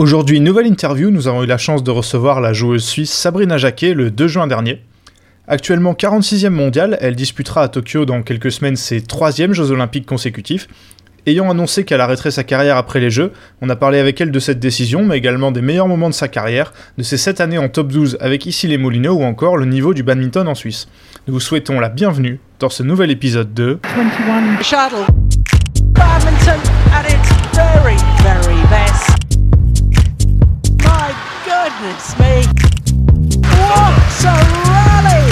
Aujourd'hui, 0.00 0.40
nouvelle 0.40 0.66
interview, 0.66 1.10
nous 1.10 1.28
avons 1.28 1.42
eu 1.42 1.46
la 1.46 1.58
chance 1.58 1.84
de 1.84 1.90
recevoir 1.90 2.40
la 2.40 2.54
joueuse 2.54 2.82
suisse 2.82 3.12
Sabrina 3.12 3.58
Jacquet 3.58 3.92
le 3.92 4.10
2 4.10 4.28
juin 4.28 4.46
dernier. 4.46 4.82
Actuellement 5.46 5.92
46e 5.92 6.48
mondiale, 6.48 6.96
elle 7.02 7.14
disputera 7.14 7.64
à 7.64 7.68
Tokyo 7.68 8.06
dans 8.06 8.22
quelques 8.22 8.50
semaines 8.50 8.76
ses 8.76 9.02
troisièmes 9.02 9.52
Jeux 9.52 9.72
olympiques 9.72 10.06
consécutifs. 10.06 10.68
Ayant 11.26 11.50
annoncé 11.50 11.84
qu'elle 11.84 12.00
arrêterait 12.00 12.30
sa 12.30 12.44
carrière 12.44 12.78
après 12.78 12.98
les 12.98 13.10
Jeux, 13.10 13.32
on 13.60 13.68
a 13.68 13.76
parlé 13.76 13.98
avec 13.98 14.18
elle 14.22 14.30
de 14.30 14.38
cette 14.38 14.58
décision, 14.58 15.04
mais 15.04 15.18
également 15.18 15.52
des 15.52 15.60
meilleurs 15.60 15.86
moments 15.86 16.08
de 16.08 16.14
sa 16.14 16.28
carrière, 16.28 16.72
de 16.96 17.02
ses 17.02 17.18
7 17.18 17.42
années 17.42 17.58
en 17.58 17.68
top 17.68 17.88
12 17.88 18.16
avec 18.22 18.46
ici 18.46 18.68
les 18.68 18.78
Molineaux 18.78 19.16
ou 19.16 19.22
encore 19.22 19.58
le 19.58 19.66
niveau 19.66 19.92
du 19.92 20.02
badminton 20.02 20.48
en 20.48 20.54
Suisse. 20.54 20.88
Nous 21.28 21.34
vous 21.34 21.40
souhaitons 21.40 21.78
la 21.78 21.90
bienvenue 21.90 22.40
dans 22.58 22.70
ce 22.70 22.82
nouvel 22.82 23.10
épisode 23.10 23.52
de 23.52 23.78
21 23.94 24.62
Shuttle. 24.62 25.12
Badminton 25.92 26.58
at 26.90 27.04
its 27.06 27.54
very, 27.54 27.98
very 28.22 28.62
best. 28.70 29.09
Goodness 31.80 32.18
me. 32.18 32.44
What 33.56 34.24
a 34.24 34.36
rally! 34.68 35.24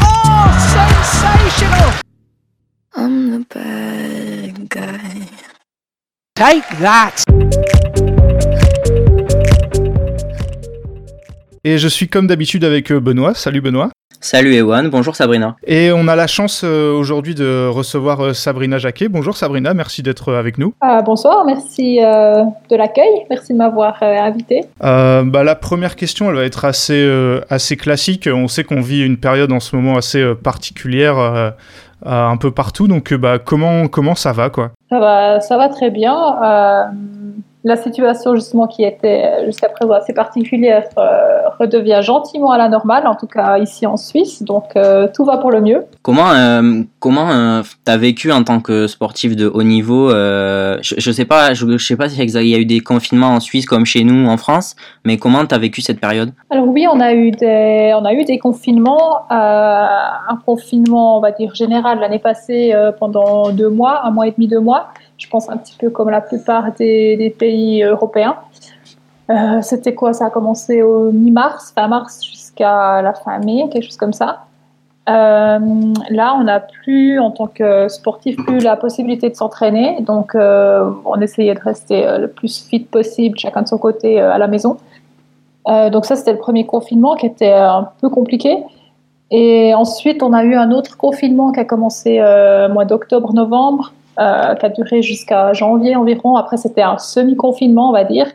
Oh, 0.00 0.48
sensational! 0.74 1.92
I'm 2.96 3.30
the 3.30 3.46
bad 3.48 4.68
guy. 4.68 5.28
Take 6.34 6.66
that! 6.80 7.22
Et 11.62 11.78
je 11.78 11.86
suis 11.86 12.08
comme 12.08 12.26
d'habitude 12.26 12.64
avec 12.64 12.90
euh, 12.90 12.98
Benoît. 12.98 13.34
Salut 13.34 13.60
Benoît. 13.60 13.90
Salut 14.24 14.54
Ewan, 14.54 14.88
bonjour 14.88 15.16
Sabrina. 15.16 15.56
Et 15.66 15.90
on 15.90 16.06
a 16.06 16.14
la 16.14 16.28
chance 16.28 16.62
euh, 16.62 16.96
aujourd'hui 16.96 17.34
de 17.34 17.66
recevoir 17.66 18.20
euh, 18.20 18.32
Sabrina 18.34 18.78
Jacquet. 18.78 19.08
Bonjour 19.08 19.36
Sabrina, 19.36 19.74
merci 19.74 20.00
d'être 20.00 20.28
euh, 20.28 20.38
avec 20.38 20.58
nous. 20.58 20.74
Ah, 20.80 21.02
bonsoir, 21.02 21.44
merci 21.44 21.96
de 21.96 22.76
l'accueil, 22.76 23.26
merci 23.28 23.52
de 23.52 23.58
m'avoir 23.58 24.00
invité. 24.00 24.60
Bah, 24.80 25.42
la 25.42 25.56
première 25.56 25.96
question, 25.96 26.30
elle 26.30 26.36
va 26.36 26.44
être 26.44 26.64
assez, 26.64 27.40
assez 27.50 27.76
classique. 27.76 28.28
On 28.32 28.46
sait 28.46 28.62
qu'on 28.62 28.80
vit 28.80 29.04
une 29.04 29.16
période 29.16 29.50
en 29.50 29.58
ce 29.58 29.74
moment 29.74 29.96
assez 29.96 30.24
particulière 30.36 31.52
un 32.06 32.36
peu 32.36 32.52
partout, 32.52 32.86
donc 32.86 33.12
bah, 33.14 33.40
comment, 33.44 33.88
comment 33.88 34.14
ça 34.14 34.32
va 34.32 34.50
quoi? 34.50 34.70
Ça 34.88 35.00
va, 35.00 35.40
ça 35.40 35.56
va 35.56 35.68
très 35.68 35.90
bien 35.90 36.14
la 37.64 37.76
situation 37.76 38.34
justement 38.34 38.66
qui 38.66 38.82
était 38.82 39.44
jusqu'à 39.46 39.68
présent 39.68 39.92
assez 39.92 40.12
particulière 40.12 40.84
euh, 40.98 41.48
redevient 41.60 42.00
gentiment 42.02 42.50
à 42.50 42.58
la 42.58 42.68
normale, 42.68 43.06
en 43.06 43.14
tout 43.14 43.26
cas 43.26 43.58
ici 43.58 43.86
en 43.86 43.96
Suisse. 43.96 44.42
Donc 44.42 44.74
euh, 44.74 45.06
tout 45.14 45.24
va 45.24 45.36
pour 45.38 45.50
le 45.52 45.60
mieux. 45.60 45.84
Comment 46.02 46.30
euh, 46.32 46.82
comment 46.98 47.62
t'as 47.84 47.96
vécu 47.96 48.32
en 48.32 48.42
tant 48.42 48.60
que 48.60 48.86
sportif 48.86 49.36
de 49.36 49.46
haut 49.46 49.62
niveau 49.62 50.10
je, 50.10 50.94
je 50.98 51.12
sais 51.12 51.24
pas, 51.24 51.54
je, 51.54 51.78
sais 51.78 51.96
pas 51.96 52.08
s'il 52.08 52.48
y 52.48 52.54
a 52.54 52.58
eu 52.58 52.64
des 52.64 52.80
confinements 52.80 53.28
en 53.28 53.40
Suisse 53.40 53.66
comme 53.66 53.86
chez 53.86 54.04
nous 54.04 54.28
en 54.28 54.36
France, 54.36 54.74
mais 55.04 55.16
comment 55.16 55.44
t'as 55.46 55.58
vécu 55.58 55.80
cette 55.80 56.00
période? 56.00 56.32
Alors 56.50 56.66
oui, 56.66 56.86
on 56.92 57.00
a 57.00 57.12
eu 57.12 57.30
des 57.30 57.92
on 57.94 58.04
a 58.04 58.12
eu 58.12 58.24
des 58.24 58.38
confinements, 58.38 59.30
un 59.30 60.38
confinement 60.44 61.18
on 61.18 61.20
va 61.20 61.30
dire 61.30 61.54
général 61.54 62.00
l'année 62.00 62.18
passée 62.18 62.74
pendant 62.98 63.50
deux 63.50 63.68
mois, 63.68 64.04
un 64.04 64.10
mois 64.10 64.26
et 64.26 64.32
demi, 64.32 64.48
deux 64.48 64.60
mois 64.60 64.88
je 65.22 65.28
pense 65.28 65.48
un 65.48 65.56
petit 65.56 65.76
peu 65.78 65.88
comme 65.90 66.10
la 66.10 66.20
plupart 66.20 66.72
des, 66.72 67.34
pays 67.38 67.82
européens. 67.82 68.36
Euh, 69.30 69.62
c'était 69.62 69.94
quoi? 69.94 70.12
Ça 70.12 70.26
a 70.26 70.30
commencé 70.30 70.82
au 70.82 71.12
mi-mars, 71.12 71.72
fin 71.74 71.86
mars 71.86 72.24
jusqu'à 72.24 73.00
la 73.02 73.14
fin 73.14 73.38
mai, 73.38 73.68
quelque 73.70 73.84
chose 73.84 73.96
comme 73.96 74.12
ça. 74.12 74.44
Euh, 75.08 75.58
là, 76.10 76.36
on 76.38 76.44
n'a 76.44 76.60
plus, 76.60 77.20
en 77.20 77.30
tant 77.30 77.46
que 77.46 77.88
sportif, 77.88 78.36
plus 78.36 78.58
la 78.58 78.76
possibilité 78.76 79.30
de 79.30 79.36
s'entraîner. 79.36 80.00
Donc, 80.00 80.34
euh, 80.34 80.90
on 81.04 81.20
essayait 81.20 81.54
de 81.54 81.60
rester 81.60 82.18
le 82.18 82.28
plus 82.28 82.66
fit 82.68 82.80
possible, 82.80 83.38
chacun 83.38 83.62
de 83.62 83.68
son 83.68 83.78
côté, 83.78 84.20
à 84.20 84.38
la 84.38 84.48
maison. 84.48 84.76
donc, 85.66 86.04
ça, 86.04 86.16
c'était 86.16 86.32
le 86.32 86.38
premier 86.38 86.66
confinement 86.66 87.14
qui 87.14 87.26
était 87.26 87.52
un 87.52 87.88
peu 88.00 88.08
compliqué. 88.08 88.58
Et 89.30 89.72
ensuite, 89.74 90.22
on 90.22 90.32
a 90.32 90.42
eu 90.44 90.56
un 90.56 90.72
autre 90.72 90.96
confinement 90.96 91.52
qui 91.52 91.60
a 91.60 91.64
commencé 91.64 92.20
au 92.20 92.72
mois 92.72 92.84
d'octobre-novembre, 92.84 93.92
euh, 94.20 94.54
qui 94.56 94.66
a 94.66 94.68
duré 94.68 95.00
jusqu'à 95.00 95.54
janvier 95.54 95.96
environ. 95.96 96.36
Après, 96.36 96.58
c'était 96.58 96.82
un 96.82 96.98
semi-confinement, 96.98 97.88
on 97.88 97.92
va 97.92 98.04
dire. 98.04 98.26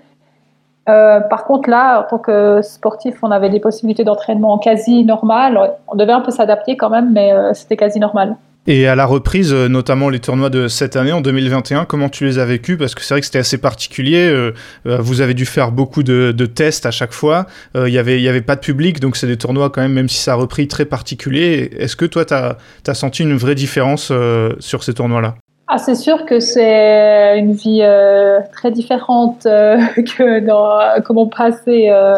Euh, 0.89 1.19
par 1.19 1.45
contre, 1.45 1.69
là, 1.69 1.99
en 1.99 2.09
tant 2.09 2.17
que 2.17 2.63
sportif, 2.63 3.17
on 3.21 3.29
avait 3.29 3.51
des 3.51 3.59
possibilités 3.59 4.03
d'entraînement 4.03 4.57
quasi 4.57 5.05
normales. 5.05 5.75
On 5.87 5.95
devait 5.95 6.13
un 6.13 6.21
peu 6.21 6.31
s'adapter 6.31 6.77
quand 6.77 6.89
même, 6.89 7.13
mais 7.13 7.31
euh, 7.31 7.53
c'était 7.53 7.77
quasi 7.77 7.99
normal. 7.99 8.37
Et 8.65 8.87
à 8.87 8.95
la 8.95 9.05
reprise, 9.05 9.53
notamment 9.53 10.09
les 10.09 10.19
tournois 10.19 10.49
de 10.49 10.67
cette 10.67 10.95
année, 10.95 11.11
en 11.11 11.21
2021, 11.21 11.85
comment 11.85 12.09
tu 12.09 12.25
les 12.25 12.39
as 12.39 12.45
vécus? 12.45 12.75
Parce 12.77 12.95
que 12.95 13.01
c'est 13.01 13.13
vrai 13.13 13.21
que 13.21 13.27
c'était 13.27 13.37
assez 13.37 13.59
particulier. 13.59 14.51
vous 14.83 15.21
avez 15.21 15.35
dû 15.35 15.45
faire 15.45 15.71
beaucoup 15.71 16.03
de, 16.03 16.45
tests 16.47 16.85
à 16.85 16.91
chaque 16.91 17.13
fois. 17.13 17.45
Il 17.75 17.83
n'y 17.83 17.97
avait, 17.97 18.19
y 18.19 18.27
avait 18.27 18.41
pas 18.41 18.55
de 18.55 18.61
public, 18.61 18.99
donc 18.99 19.15
c'est 19.15 19.27
des 19.27 19.37
tournois 19.37 19.69
quand 19.69 19.79
même, 19.79 19.93
même 19.93 20.09
si 20.09 20.17
ça 20.17 20.33
a 20.33 20.35
repris, 20.35 20.67
très 20.67 20.83
particulier. 20.83 21.69
Est-ce 21.77 21.95
que 21.95 22.05
toi, 22.05 22.25
tu 22.25 22.33
as, 22.33 22.93
senti 22.93 23.23
une 23.23 23.37
vraie 23.37 23.55
différence 23.55 24.11
sur 24.59 24.83
ces 24.83 24.93
tournois-là? 24.93 25.35
Ah, 25.69 25.77
c'est 25.77 25.95
sûr 25.95 26.25
que 26.25 26.39
c'est 26.39 27.37
une 27.37 27.51
vie 27.51 27.81
euh, 27.81 28.39
très 28.53 28.71
différente 28.71 29.45
euh, 29.45 29.77
que 29.97 30.39
dans 30.39 31.01
comment 31.03 31.27
passer 31.27 31.89
euh, 31.89 32.17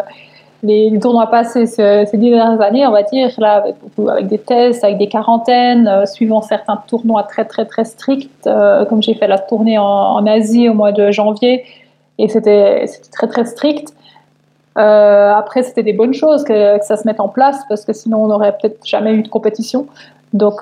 les, 0.62 1.00
tournois 1.00 1.28
passés 1.28 1.66
ces, 1.66 2.06
dix 2.14 2.30
dernières 2.30 2.62
années, 2.62 2.86
on 2.86 2.92
va 2.92 3.02
dire, 3.02 3.32
là, 3.40 3.64
avec, 3.98 4.28
des 4.28 4.38
tests, 4.38 4.84
avec 4.84 5.00
des 5.00 5.08
quarantaines, 5.08 6.06
suivant 6.06 6.44
certains 6.44 6.78
tournois 6.88 7.24
très, 7.24 7.46
très, 7.46 7.66
très 7.66 7.86
stricts, 7.86 8.48
comme 8.90 9.02
j'ai 9.02 9.16
fait 9.16 9.28
la 9.28 9.40
tournée 9.40 9.78
en, 9.80 10.28
Asie 10.28 10.68
au 10.68 10.74
mois 10.74 10.92
de 10.92 11.12
janvier, 11.12 11.64
et 12.18 12.28
c'était 12.28 12.86
très, 13.14 13.28
très 13.28 13.46
strict. 13.46 13.94
après, 14.76 15.64
c'était 15.64 15.84
des 15.84 15.94
bonnes 15.94 16.14
choses 16.14 16.44
que, 16.44 16.78
ça 16.82 16.98
se 16.98 17.08
mette 17.08 17.22
en 17.22 17.30
place, 17.30 17.62
parce 17.70 17.86
que 17.86 17.94
sinon, 17.94 18.26
on 18.26 18.28
n'aurait 18.28 18.52
peut-être 18.52 18.86
jamais 18.86 19.14
eu 19.14 19.24
de 19.24 19.30
compétition. 19.30 19.88
Donc, 20.34 20.62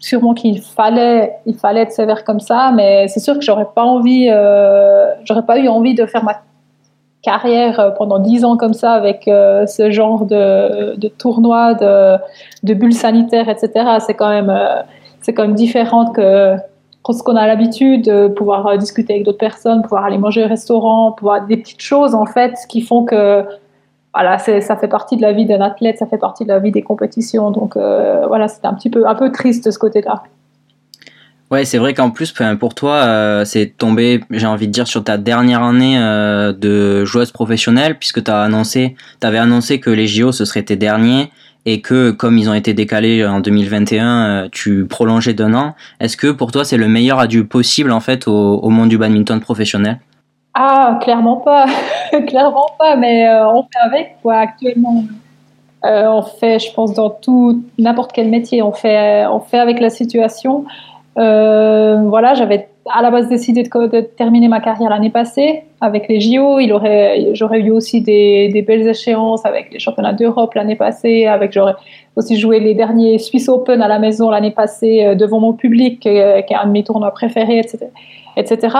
sûrement 0.00 0.34
qu'il 0.34 0.60
fallait, 0.60 1.36
il 1.46 1.54
fallait 1.54 1.82
être 1.82 1.92
sévère 1.92 2.24
comme 2.24 2.40
ça, 2.40 2.72
mais 2.74 3.06
c'est 3.08 3.20
sûr 3.20 3.34
que 3.34 3.42
j'aurais 3.42 3.68
pas 3.74 3.84
envie, 3.84 4.28
euh, 4.30 5.12
j'aurais 5.24 5.44
pas 5.44 5.58
eu 5.58 5.68
envie 5.68 5.94
de 5.94 6.06
faire 6.06 6.24
ma 6.24 6.40
carrière 7.22 7.78
euh, 7.78 7.90
pendant 7.90 8.18
dix 8.18 8.44
ans 8.44 8.56
comme 8.56 8.72
ça 8.72 8.92
avec 8.92 9.28
euh, 9.28 9.66
ce 9.66 9.90
genre 9.90 10.24
de, 10.24 10.96
de 10.96 11.08
tournoi, 11.08 11.74
de, 11.74 12.16
de 12.62 12.74
bulles 12.74 12.94
sanitaires, 12.94 13.48
etc. 13.50 13.98
C'est 14.00 14.14
quand 14.14 14.30
même, 14.30 14.52
c'est 15.20 15.34
quand 15.34 15.42
même 15.42 15.54
différent 15.54 16.10
que 16.10 16.56
ce 17.12 17.22
qu'on 17.24 17.36
a 17.36 17.46
l'habitude 17.46 18.04
de 18.04 18.28
pouvoir 18.28 18.78
discuter 18.78 19.14
avec 19.14 19.24
d'autres 19.24 19.38
personnes, 19.38 19.82
pouvoir 19.82 20.04
aller 20.04 20.18
manger 20.18 20.44
au 20.44 20.48
restaurant, 20.48 21.12
pouvoir 21.12 21.44
des 21.44 21.56
petites 21.56 21.82
choses 21.82 22.14
en 22.14 22.24
fait 22.24 22.54
qui 22.68 22.80
font 22.80 23.04
que 23.04 23.44
voilà, 24.12 24.38
ça 24.38 24.76
fait 24.76 24.88
partie 24.88 25.16
de 25.16 25.22
la 25.22 25.32
vie 25.32 25.46
d'un 25.46 25.60
athlète, 25.60 25.98
ça 25.98 26.06
fait 26.06 26.18
partie 26.18 26.44
de 26.44 26.48
la 26.48 26.58
vie 26.58 26.72
des 26.72 26.82
compétitions. 26.82 27.50
Donc 27.50 27.76
euh, 27.76 28.26
voilà, 28.26 28.48
c'était 28.48 28.66
un 28.66 28.74
petit 28.74 28.90
peu, 28.90 29.06
un 29.06 29.14
peu 29.14 29.30
triste 29.30 29.70
ce 29.70 29.78
côté-là. 29.78 30.24
Ouais, 31.50 31.64
c'est 31.64 31.78
vrai 31.78 31.94
qu'en 31.94 32.10
plus, 32.10 32.32
pour 32.60 32.74
toi, 32.74 32.94
euh, 32.94 33.44
c'est 33.44 33.74
tombé, 33.76 34.20
j'ai 34.30 34.46
envie 34.46 34.68
de 34.68 34.72
dire, 34.72 34.86
sur 34.86 35.02
ta 35.02 35.18
dernière 35.18 35.64
année 35.64 35.98
euh, 35.98 36.52
de 36.52 37.04
joueuse 37.04 37.32
professionnelle, 37.32 37.98
puisque 37.98 38.22
tu 38.22 38.30
avais 38.30 39.38
annoncé 39.38 39.80
que 39.80 39.90
les 39.90 40.06
JO, 40.06 40.30
ce 40.30 40.44
seraient 40.44 40.62
tes 40.62 40.76
derniers, 40.76 41.32
et 41.66 41.80
que 41.80 42.12
comme 42.12 42.38
ils 42.38 42.48
ont 42.48 42.54
été 42.54 42.72
décalés 42.72 43.26
en 43.26 43.40
2021, 43.40 44.48
tu 44.52 44.86
prolongeais 44.86 45.34
d'un 45.34 45.54
an. 45.54 45.74
Est-ce 45.98 46.16
que 46.16 46.28
pour 46.28 46.52
toi, 46.52 46.64
c'est 46.64 46.76
le 46.76 46.86
meilleur 46.86 47.18
adieu 47.18 47.44
possible, 47.44 47.90
en 47.90 48.00
fait, 48.00 48.28
au 48.28 48.68
monde 48.70 48.88
du 48.88 48.96
badminton 48.98 49.40
professionnel? 49.40 49.98
Ah, 50.54 50.98
clairement 51.02 51.36
pas, 51.36 51.66
clairement 52.26 52.70
pas, 52.78 52.96
mais 52.96 53.28
euh, 53.28 53.48
on 53.48 53.62
fait 53.62 53.78
avec 53.78 54.16
quoi 54.22 54.36
actuellement. 54.36 55.04
Euh, 55.84 56.08
on 56.08 56.22
fait, 56.22 56.58
je 56.58 56.72
pense, 56.74 56.92
dans 56.92 57.10
tout 57.10 57.62
n'importe 57.78 58.12
quel 58.12 58.28
métier, 58.28 58.60
on 58.62 58.72
fait, 58.72 59.24
on 59.26 59.40
fait 59.40 59.58
avec 59.58 59.80
la 59.80 59.90
situation. 59.90 60.64
Euh, 61.18 62.02
voilà, 62.06 62.34
j'avais 62.34 62.68
à 62.92 63.02
la 63.02 63.10
base 63.10 63.28
décidé 63.28 63.62
de, 63.62 64.00
terminer 64.00 64.48
ma 64.48 64.60
carrière 64.60 64.90
l'année 64.90 65.10
passée 65.10 65.62
avec 65.80 66.08
les 66.08 66.20
JO. 66.20 66.58
Il 66.58 66.72
aurait, 66.72 67.28
j'aurais 67.34 67.60
eu 67.60 67.70
aussi 67.70 68.00
des, 68.02 68.64
belles 68.66 68.88
échéances 68.88 69.46
avec 69.46 69.72
les 69.72 69.78
championnats 69.78 70.12
d'Europe 70.12 70.54
l'année 70.54 70.76
passée. 70.76 71.26
Avec 71.26 71.52
j'aurais 71.52 71.76
aussi 72.16 72.38
joué 72.38 72.58
les 72.58 72.74
derniers 72.74 73.18
Swiss 73.18 73.48
Open 73.48 73.80
à 73.82 73.88
la 73.88 74.00
maison 74.00 74.30
l'année 74.30 74.50
passée 74.50 75.14
devant 75.14 75.38
mon 75.38 75.52
public, 75.52 76.00
qui 76.00 76.08
est 76.08 76.54
un 76.54 76.66
de 76.66 76.72
mes 76.72 76.82
tournois 76.82 77.12
préférés, 77.12 77.60
etc., 77.60 77.86
etc. 78.36 78.76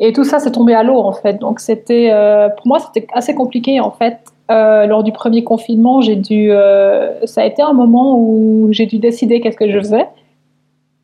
Et 0.00 0.12
tout 0.12 0.24
ça, 0.24 0.38
c'est 0.38 0.52
tombé 0.52 0.74
à 0.74 0.82
l'eau, 0.82 0.98
en 0.98 1.12
fait. 1.12 1.34
Donc, 1.34 1.60
c'était, 1.60 2.10
euh, 2.10 2.48
pour 2.48 2.66
moi, 2.66 2.78
c'était 2.80 3.06
assez 3.12 3.34
compliqué, 3.34 3.80
en 3.80 3.90
fait. 3.90 4.18
Euh, 4.50 4.86
lors 4.86 5.04
du 5.04 5.12
premier 5.12 5.44
confinement, 5.44 6.00
j'ai 6.00 6.16
dû, 6.16 6.50
euh, 6.50 7.24
ça 7.26 7.42
a 7.42 7.44
été 7.46 7.62
un 7.62 7.72
moment 7.72 8.18
où 8.18 8.68
j'ai 8.70 8.86
dû 8.86 8.98
décider 8.98 9.40
qu'est-ce 9.40 9.56
que 9.56 9.70
je 9.70 9.78
faisais. 9.78 10.08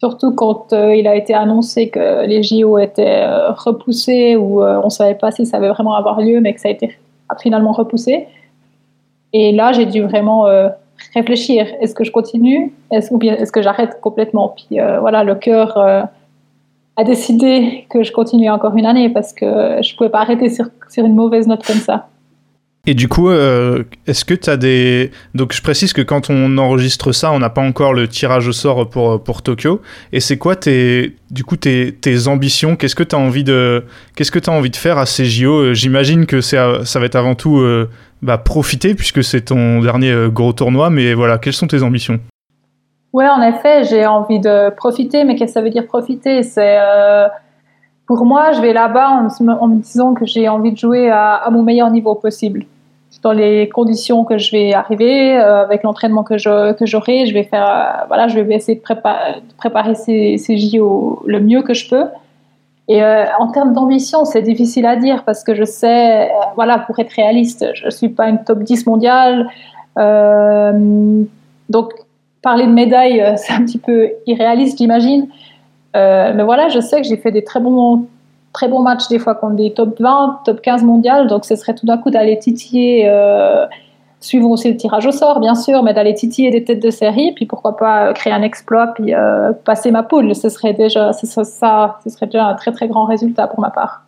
Surtout 0.00 0.32
quand 0.32 0.72
il 0.72 1.08
a 1.08 1.16
été 1.16 1.34
annoncé 1.34 1.88
que 1.88 2.24
les 2.24 2.44
JO 2.44 2.78
étaient 2.78 3.26
repoussés 3.26 4.36
ou 4.36 4.62
on 4.62 4.84
ne 4.84 4.90
savait 4.90 5.16
pas 5.16 5.32
si 5.32 5.44
ça 5.44 5.56
allait 5.56 5.70
vraiment 5.70 5.94
avoir 5.94 6.20
lieu, 6.20 6.40
mais 6.40 6.54
que 6.54 6.60
ça 6.60 6.68
a 6.68 6.70
été 6.70 6.96
finalement 7.40 7.72
repoussé. 7.72 8.28
Et 9.32 9.50
là, 9.50 9.72
j'ai 9.72 9.86
dû 9.86 10.02
vraiment 10.02 10.46
réfléchir. 11.14 11.66
Est-ce 11.80 11.96
que 11.96 12.04
je 12.04 12.12
continue? 12.12 12.72
Ou 13.10 13.18
bien 13.18 13.34
est-ce 13.34 13.50
que 13.50 13.60
j'arrête 13.60 14.00
complètement? 14.00 14.54
Puis 14.56 14.78
voilà, 15.00 15.24
le 15.24 15.34
cœur 15.34 15.76
a 16.98 17.04
décidé 17.04 17.86
que 17.88 18.02
je 18.02 18.10
continuais 18.10 18.50
encore 18.50 18.74
une 18.76 18.84
année 18.84 19.08
parce 19.08 19.32
que 19.32 19.80
je 19.82 19.96
pouvais 19.96 20.10
pas 20.10 20.20
arrêter 20.20 20.50
sur, 20.50 20.66
sur 20.90 21.04
une 21.04 21.14
mauvaise 21.14 21.46
note 21.46 21.64
comme 21.64 21.76
ça. 21.76 22.08
Et 22.86 22.94
du 22.94 23.06
coup, 23.06 23.28
euh, 23.28 23.84
est-ce 24.06 24.24
que 24.24 24.34
tu 24.34 24.50
as 24.50 24.56
des... 24.56 25.12
Donc 25.34 25.52
je 25.52 25.62
précise 25.62 25.92
que 25.92 26.02
quand 26.02 26.28
on 26.28 26.58
enregistre 26.58 27.12
ça, 27.12 27.30
on 27.30 27.38
n'a 27.38 27.50
pas 27.50 27.60
encore 27.60 27.94
le 27.94 28.08
tirage 28.08 28.48
au 28.48 28.52
sort 28.52 28.88
pour, 28.88 29.22
pour 29.22 29.42
Tokyo. 29.42 29.80
Et 30.12 30.18
c'est 30.18 30.38
quoi 30.38 30.56
tes, 30.56 31.14
du 31.30 31.44
coup, 31.44 31.56
tes, 31.56 31.92
tes 31.92 32.26
ambitions? 32.26 32.74
Qu'est-ce 32.74 32.96
que 32.96 33.04
tu 33.04 33.14
as, 33.14 33.18
envie 33.18 33.44
de... 33.44 33.84
Qu'est-ce 34.16 34.32
que 34.32 34.40
as 34.50 34.52
envie 34.52 34.70
de 34.70 34.76
faire 34.76 34.98
à 34.98 35.06
ces 35.06 35.24
JO 35.24 35.74
J'imagine 35.74 36.26
que 36.26 36.40
ça 36.40 36.80
va 36.82 37.04
être 37.04 37.16
avant 37.16 37.36
tout 37.36 37.58
euh, 37.58 37.88
bah, 38.22 38.38
profiter 38.38 38.96
puisque 38.96 39.22
c'est 39.22 39.42
ton 39.42 39.82
dernier 39.82 40.10
euh, 40.10 40.28
gros 40.30 40.52
tournoi. 40.52 40.90
Mais 40.90 41.14
voilà, 41.14 41.38
quelles 41.38 41.52
sont 41.52 41.68
tes 41.68 41.84
ambitions? 41.84 42.18
Oui, 43.18 43.24
en 43.26 43.42
effet, 43.42 43.82
j'ai 43.82 44.06
envie 44.06 44.38
de 44.38 44.70
profiter. 44.70 45.24
Mais 45.24 45.34
qu'est-ce 45.34 45.54
que 45.54 45.54
ça 45.54 45.60
veut 45.60 45.70
dire 45.70 45.88
profiter? 45.88 46.44
C'est 46.44 46.78
pour 48.06 48.24
moi, 48.24 48.52
je 48.52 48.60
vais 48.60 48.72
là-bas 48.72 49.28
en, 49.40 49.68
me 49.68 49.80
disant 49.82 50.14
que 50.14 50.24
j'ai 50.24 50.48
envie 50.48 50.70
de 50.70 50.78
jouer 50.78 51.10
à, 51.10 51.48
mon 51.50 51.64
meilleur 51.64 51.90
niveau 51.90 52.14
possible 52.14 52.64
dans 53.24 53.32
les 53.32 53.68
conditions 53.68 54.24
que 54.24 54.38
je 54.38 54.52
vais 54.52 54.72
arriver, 54.72 55.36
euh, 55.36 55.64
avec 55.64 55.82
l'entraînement 55.82 56.22
que 56.22 56.38
je 56.38 56.72
que 56.74 56.86
j'aurai, 56.86 57.26
je 57.26 57.34
vais 57.34 57.42
faire 57.42 57.66
euh, 57.68 58.04
voilà, 58.06 58.28
je 58.28 58.38
vais 58.38 58.54
essayer 58.54 58.78
de, 58.78 58.82
préparer 59.56 59.96
ces, 59.96 60.38
ces 60.38 60.56
JO 60.56 61.20
le 61.26 61.40
mieux 61.40 61.62
que 61.62 61.74
je 61.74 61.88
peux. 61.90 62.04
Et 62.86 63.02
euh, 63.02 63.24
en 63.40 63.48
termes 63.48 63.72
d'ambition, 63.72 64.24
c'est 64.24 64.42
difficile 64.42 64.86
à 64.86 64.94
dire 64.94 65.24
parce 65.24 65.42
que 65.42 65.52
je 65.54 65.64
sais, 65.64 66.30
voilà, 66.54 66.78
pour 66.78 66.96
être 67.00 67.12
réaliste, 67.12 67.66
je 67.74 67.90
suis 67.90 68.08
pas 68.08 68.28
une 68.28 68.44
top 68.44 68.60
10 68.60 68.86
mondiale, 68.86 69.48
donc 71.68 71.92
parler 72.42 72.66
de 72.66 72.72
médaille, 72.72 73.22
c'est 73.36 73.52
un 73.52 73.64
petit 73.64 73.78
peu 73.78 74.10
irréaliste, 74.26 74.78
j'imagine. 74.78 75.28
mais 75.94 76.42
voilà, 76.42 76.68
je 76.68 76.80
sais 76.80 77.00
que 77.00 77.06
j'ai 77.06 77.16
fait 77.16 77.32
des 77.32 77.44
très 77.44 77.60
bons 77.60 78.06
très 78.52 78.68
bons 78.68 78.82
matchs 78.82 79.08
des 79.08 79.18
fois 79.18 79.34
contre 79.34 79.54
des 79.54 79.72
top 79.72 80.00
20, 80.00 80.40
top 80.44 80.60
15 80.60 80.82
mondiales. 80.82 81.28
Donc 81.28 81.44
ce 81.44 81.56
serait 81.56 81.74
tout 81.74 81.86
d'un 81.86 81.98
coup 81.98 82.10
d'aller 82.10 82.38
titiller, 82.38 83.08
euh, 83.08 83.66
suivre 84.20 84.50
aussi 84.50 84.70
le 84.70 84.76
tirage 84.76 85.06
au 85.06 85.12
sort 85.12 85.40
bien 85.40 85.54
sûr, 85.54 85.82
mais 85.82 85.94
d'aller 85.94 86.14
titiller 86.14 86.50
des 86.50 86.64
têtes 86.64 86.82
de 86.82 86.90
série, 86.90 87.32
puis 87.32 87.46
pourquoi 87.46 87.76
pas 87.76 88.12
créer 88.14 88.32
un 88.32 88.42
exploit, 88.42 88.88
puis 88.88 89.14
euh, 89.14 89.52
passer 89.64 89.90
ma 89.90 90.02
poule. 90.02 90.34
Ce 90.34 90.48
serait 90.48 90.74
déjà, 90.74 91.12
ça, 91.12 91.44
ce 92.02 92.10
serait 92.10 92.26
déjà 92.26 92.46
un 92.46 92.54
très 92.54 92.72
très 92.72 92.88
grand 92.88 93.04
résultat 93.04 93.46
pour 93.46 93.60
ma 93.60 93.70
part. 93.70 94.07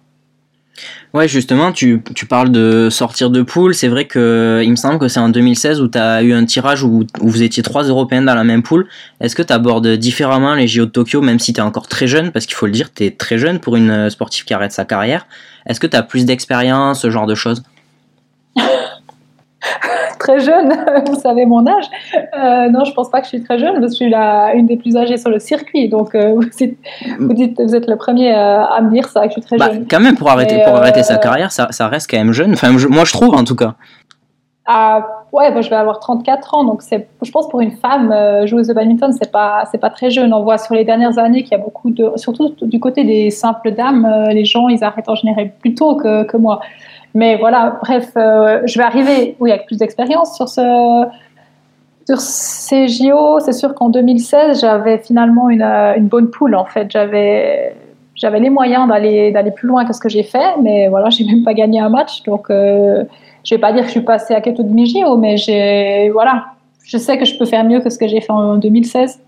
Ouais, 1.12 1.26
justement, 1.26 1.72
tu, 1.72 2.02
parles 2.28 2.50
de 2.50 2.88
sortir 2.90 3.30
de 3.30 3.42
poule. 3.42 3.74
C'est 3.74 3.88
vrai 3.88 4.04
que 4.04 4.60
il 4.62 4.70
me 4.70 4.76
semble 4.76 4.98
que 4.98 5.08
c'est 5.08 5.18
en 5.20 5.28
2016 5.28 5.80
où 5.80 5.88
tu 5.88 5.98
as 5.98 6.22
eu 6.22 6.32
un 6.32 6.44
tirage 6.44 6.84
où, 6.84 7.04
vous 7.20 7.42
étiez 7.42 7.62
trois 7.62 7.82
Européens 7.82 8.22
dans 8.22 8.34
la 8.34 8.44
même 8.44 8.62
poule. 8.62 8.86
Est-ce 9.20 9.34
que 9.34 9.42
tu 9.42 9.52
abordes 9.52 9.88
différemment 9.88 10.54
les 10.54 10.68
JO 10.68 10.86
de 10.86 10.90
Tokyo, 10.90 11.20
même 11.20 11.38
si 11.38 11.52
tu 11.52 11.60
es 11.60 11.62
encore 11.62 11.88
très 11.88 12.06
jeune? 12.06 12.30
Parce 12.30 12.46
qu'il 12.46 12.54
faut 12.54 12.66
le 12.66 12.72
dire, 12.72 12.92
tu 12.92 13.04
es 13.04 13.10
très 13.10 13.38
jeune 13.38 13.58
pour 13.58 13.76
une 13.76 14.08
sportive 14.08 14.44
qui 14.44 14.54
arrête 14.54 14.72
sa 14.72 14.84
carrière. 14.84 15.26
Est-ce 15.66 15.80
que 15.80 15.86
tu 15.86 15.96
as 15.96 16.02
plus 16.02 16.24
d'expérience, 16.24 17.02
ce 17.02 17.10
genre 17.10 17.26
de 17.26 17.34
choses? 17.34 17.62
Très 20.20 20.38
jeune, 20.38 20.72
vous 21.06 21.18
savez 21.18 21.46
mon 21.46 21.66
âge. 21.66 21.86
Euh, 22.14 22.68
non, 22.68 22.84
je 22.84 22.92
pense 22.92 23.10
pas 23.10 23.18
que 23.20 23.24
je 23.24 23.30
suis 23.30 23.42
très 23.42 23.58
jeune, 23.58 23.80
parce 23.80 23.86
que 23.86 23.90
je 23.90 23.96
suis 23.96 24.10
la, 24.10 24.54
une 24.54 24.66
des 24.66 24.76
plus 24.76 24.96
âgées 24.96 25.16
sur 25.16 25.30
le 25.30 25.40
circuit. 25.40 25.88
Donc, 25.88 26.14
euh, 26.14 26.34
vous, 27.18 27.32
dites, 27.32 27.60
vous 27.60 27.74
êtes 27.74 27.88
le 27.88 27.96
premier 27.96 28.32
euh, 28.32 28.62
à, 28.62 28.80
me 28.82 28.90
dire 28.90 29.08
ça, 29.08 29.22
que 29.22 29.28
je 29.28 29.32
suis 29.32 29.42
très 29.42 29.56
bah, 29.56 29.72
jeune. 29.72 29.86
Quand 29.90 30.00
même, 30.00 30.16
pour 30.16 30.30
arrêter, 30.30 30.62
pour 30.64 30.76
arrêter 30.76 31.02
sa 31.02 31.16
carrière, 31.16 31.50
ça, 31.50 31.68
ça, 31.70 31.88
reste 31.88 32.08
quand 32.08 32.18
même 32.18 32.32
jeune. 32.32 32.52
Enfin, 32.52 32.70
moi, 32.70 33.04
je 33.04 33.12
trouve 33.12 33.34
en 33.34 33.44
tout 33.44 33.56
cas. 33.56 33.74
Ah, 34.66 35.24
ouais, 35.32 35.50
je 35.62 35.68
vais 35.68 35.76
avoir 35.76 35.98
34 35.98 36.54
ans, 36.54 36.64
donc 36.64 36.82
c'est, 36.82 37.08
je 37.22 37.30
pense 37.32 37.48
pour 37.48 37.60
une 37.60 37.72
femme 37.72 38.14
joueuse 38.46 38.68
de 38.68 38.72
badminton, 38.72 39.12
c'est 39.12 39.32
pas, 39.32 39.64
c'est 39.72 39.78
pas 39.78 39.90
très 39.90 40.10
jeune. 40.10 40.32
On 40.32 40.44
voit 40.44 40.58
sur 40.58 40.74
les 40.74 40.84
dernières 40.84 41.18
années 41.18 41.42
qu'il 41.42 41.52
y 41.52 41.60
a 41.60 41.64
beaucoup 41.64 41.90
de, 41.90 42.12
surtout 42.14 42.54
du 42.62 42.78
côté 42.78 43.02
des 43.02 43.30
simples 43.30 43.72
dames, 43.72 44.06
les 44.28 44.44
gens 44.44 44.68
ils 44.68 44.84
arrêtent 44.84 45.08
en 45.08 45.16
général 45.16 45.50
plus 45.60 45.74
tôt 45.74 45.96
que, 45.96 46.22
que 46.22 46.36
moi. 46.36 46.60
Mais 47.14 47.36
voilà, 47.36 47.78
bref, 47.82 48.10
euh, 48.16 48.60
je 48.66 48.78
vais 48.78 48.84
arriver, 48.84 49.36
oui, 49.40 49.50
avec 49.50 49.66
plus 49.66 49.78
d'expérience 49.78 50.36
sur 50.36 50.48
ce, 50.48 51.06
sur 52.06 52.20
ces 52.20 52.88
JO. 52.88 53.40
C'est 53.40 53.52
sûr 53.52 53.74
qu'en 53.74 53.88
2016, 53.88 54.60
j'avais 54.60 54.98
finalement 54.98 55.50
une, 55.50 55.62
euh, 55.62 55.94
une, 55.96 56.06
bonne 56.06 56.30
poule. 56.30 56.54
En 56.54 56.64
fait, 56.64 56.90
j'avais 56.90 57.74
les 58.22 58.50
moyens 58.50 58.88
d'aller 58.88 59.50
plus 59.50 59.66
loin 59.66 59.84
que 59.84 59.92
ce 59.92 60.00
que 60.00 60.08
j'ai 60.08 60.22
fait, 60.22 60.56
mais 60.62 60.88
voilà, 60.88 61.10
j'ai 61.10 61.24
même 61.24 61.42
pas 61.42 61.54
gagné 61.54 61.80
un 61.80 61.88
match. 61.88 62.22
Donc, 62.22 62.48
euh, 62.50 63.04
je 63.44 63.54
vais 63.54 63.60
pas 63.60 63.72
dire 63.72 63.82
que 63.82 63.88
je 63.88 63.92
suis 63.92 64.00
passée 64.02 64.34
à 64.34 64.40
quelques 64.40 64.58
demi 64.58 64.86
JO, 64.86 65.16
mais 65.16 66.08
voilà, 66.10 66.44
je 66.84 66.96
sais 66.96 67.18
que 67.18 67.24
je 67.24 67.36
peux 67.36 67.46
faire 67.46 67.64
mieux 67.64 67.80
que 67.80 67.90
ce 67.90 67.98
que 67.98 68.06
j'ai 68.06 68.20
fait 68.20 68.32
en 68.32 68.56
2016. 68.56 69.20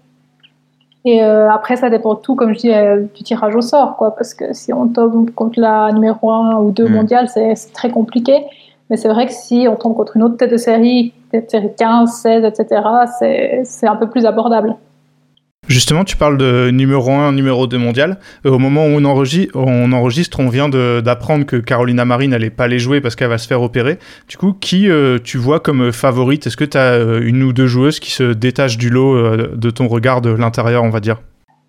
Et 1.05 1.23
euh, 1.23 1.51
après, 1.51 1.77
ça 1.77 1.91
dépend 1.91 2.15
tout, 2.15 2.37
comme 2.37 2.55
je 2.55 2.59
dis, 2.59 2.73
euh, 2.73 3.05
du 3.15 3.23
tirage 3.25 3.57
au 3.57 3.61
sort, 3.61 3.97
quoi. 3.97 4.15
Parce 4.15 4.35
que 4.35 4.53
si 4.53 4.73
on 4.73 4.89
tombe 4.89 5.31
contre 5.33 5.59
la 5.59 5.91
numéro 5.93 6.31
1 6.31 6.59
ou 6.59 6.71
2 6.71 6.87
mm. 6.87 6.93
mondiale, 6.93 7.29
c'est 7.29 7.55
très 7.73 7.91
compliqué. 7.91 8.45
Mais 8.89 8.97
c'est 8.97 9.09
vrai 9.09 9.27
que 9.27 9.33
si 9.33 9.67
on 9.69 9.77
tombe 9.77 9.97
contre 9.97 10.17
une 10.17 10.23
autre 10.23 10.37
tête 10.37 10.51
de 10.51 10.57
série, 10.57 11.13
tête 11.31 11.47
de 11.47 11.51
série 11.51 11.71
15, 11.77 12.13
16, 12.13 12.45
etc., 12.45 12.83
c'est 13.65 13.87
un 13.87 13.97
peu 13.97 14.09
plus 14.09 14.27
abordable. 14.27 14.77
Justement, 15.69 16.05
tu 16.05 16.17
parles 16.17 16.37
de 16.37 16.71
numéro 16.71 17.11
1, 17.13 17.33
numéro 17.33 17.67
2 17.67 17.79
mondial. 17.79 18.19
Euh, 18.45 18.51
au 18.51 18.59
moment 18.59 18.85
où 18.85 18.91
on 18.91 19.05
enregistre, 19.05 19.57
on, 19.57 19.93
enregistre, 19.93 20.41
on 20.41 20.49
vient 20.49 20.69
d'apprendre 20.69 21.47
que 21.47 21.57
Carolina 21.57 22.05
Marie 22.05 22.29
n'allait 22.29 22.51
pas 22.51 22.69
les 22.69 22.79
jouer 22.79 23.01
parce 23.01 23.17
qu'elle 23.17 23.31
va 23.31 23.39
se 23.39 23.47
faire 23.47 23.63
opérer. 23.63 23.99
Du 24.29 24.37
coup, 24.37 24.53
qui 24.53 24.91
euh, 24.91 25.19
tu 25.23 25.39
vois 25.39 25.61
comme 25.61 25.93
favorite? 25.93 26.47
Est-ce 26.47 26.57
que 26.59 26.65
tu 26.65 26.77
as 26.77 26.93
euh, 26.93 27.21
une 27.23 27.43
ou 27.43 27.53
deux 27.53 27.69
joueuses 27.69 28.01
qui 28.01 28.11
se 28.11 28.35
détachent 28.35 28.77
du 28.77 28.91
lot 28.91 29.17
de 29.37 29.71
ton 29.71 29.89
regard 29.89 30.21
de 30.21 30.31
l'intérieur, 30.31 30.83
on 30.83 30.91
va 30.91 31.01
dire? 31.01 31.23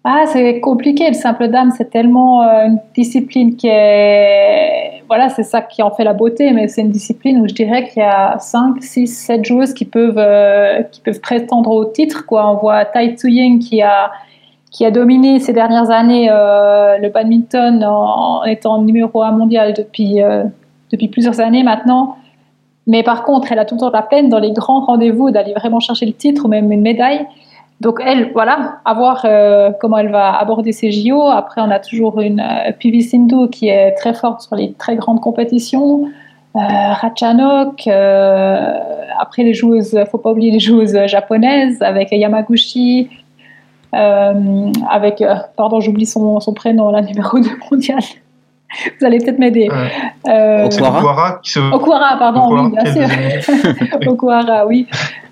Ah, 0.06 0.24
c'est 0.28 0.60
compliqué. 0.60 1.08
Le 1.08 1.14
simple 1.14 1.48
dame, 1.48 1.72
c'est 1.78 1.90
tellement 1.90 2.44
une 2.44 2.80
discipline 2.94 3.56
qui 3.56 3.68
est. 3.68 5.02
Voilà, 5.08 5.30
c'est 5.30 5.44
ça 5.44 5.62
qui 5.62 5.82
en 5.82 5.92
fait 5.92 6.04
la 6.04 6.14
beauté, 6.14 6.52
mais 6.52 6.68
c'est 6.68 6.82
une 6.82 6.92
discipline 6.92 7.40
où 7.40 7.48
je 7.48 7.54
dirais 7.54 7.88
qu'il 7.88 8.02
y 8.02 8.06
a 8.06 8.38
5, 8.40 8.82
6, 8.82 9.08
7 9.08 9.46
joueuses 9.46 9.74
qui 9.74 9.86
peuvent, 9.86 10.22
qui 10.92 11.02
peuvent 11.02 11.22
prétendre 11.22 11.72
au 11.72 11.86
titre. 11.86 12.26
Quoi. 12.26 12.50
On 12.52 12.58
voit 12.58 12.84
Tai 12.86 13.16
Tzu 13.16 13.30
Ying 13.30 13.60
qui 13.60 13.82
a, 13.82 14.12
qui 14.72 14.86
a 14.86 14.92
dominé 14.92 15.40
ces 15.40 15.54
dernières 15.54 15.90
années 15.92 16.28
le 16.28 17.10
badminton 17.10 17.84
en, 17.84 18.44
étant 18.44 18.82
numéro 18.82 19.22
1 19.22 19.32
mondial 19.32 19.74
depuis, 19.74 20.20
depuis 20.92 21.08
plusieurs 21.08 21.40
années 21.40 21.64
maintenant. 21.64 22.18
Mais 22.88 23.04
par 23.04 23.24
contre, 23.24 23.52
elle 23.52 23.60
a 23.60 23.66
tout 23.66 23.76
le 23.76 23.80
temps 23.80 23.92
la 23.92 24.02
peine 24.02 24.30
dans 24.30 24.40
les 24.40 24.52
grands 24.52 24.82
rendez-vous 24.82 25.32
d'aller 25.32 25.54
vraiment 25.54 25.80
chercher 25.80 26.06
le 26.06 26.14
titre 26.14 26.46
ou 26.46 26.48
même 26.48 26.72
une 26.72 26.82
médaille. 26.82 27.26
Donc 27.84 28.00
elle, 28.04 28.32
voilà, 28.32 28.80
à 28.86 28.94
voir 28.94 29.22
euh, 29.26 29.72
comment 29.80 29.98
elle 29.98 30.10
va 30.10 30.38
aborder 30.38 30.72
ses 30.72 30.92
JO. 30.92 31.22
Après, 31.24 31.60
on 31.62 31.70
a 31.70 31.80
toujours 31.80 32.22
une 32.22 32.40
euh, 32.40 32.72
Pivi 32.72 33.04
Sindhu 33.04 33.50
qui 33.50 33.68
est 33.68 33.92
très 33.92 34.14
forte 34.14 34.42
sur 34.42 34.56
les 34.56 34.72
très 34.74 34.96
grandes 34.96 35.20
compétitions. 35.20 36.06
Euh, 36.56 36.60
Ratchanok. 36.60 37.86
Euh, 37.88 38.72
après, 39.20 39.44
les 39.44 39.54
joueuses, 39.54 40.00
faut 40.10 40.18
pas 40.18 40.32
oublier 40.32 40.52
les 40.52 40.60
joueuses 40.60 40.98
japonaises 41.08 41.82
avec 41.82 42.12
Yamaguchi. 42.12 43.10
avec, 43.92 45.22
pardon, 45.58 45.82
j'oublie 45.82 46.06
son, 46.06 46.40
son 46.40 46.54
prénom, 46.54 46.90
la 46.90 47.02
numéro 47.02 47.38
2 47.38 47.50
mondiale. 47.70 48.02
Vous 49.00 49.06
allez 49.06 49.20
peut-être 49.20 49.40
m'aider. 49.40 49.70
Euh, 50.28 50.66
Okuara. 50.66 51.42
Okuara, 51.74 52.18
pardon, 52.18 52.48
oui, 52.50 52.72
bien 52.72 52.94
sûr. 52.94 54.08
Okuara, 54.08 54.66
oui. 54.66 54.88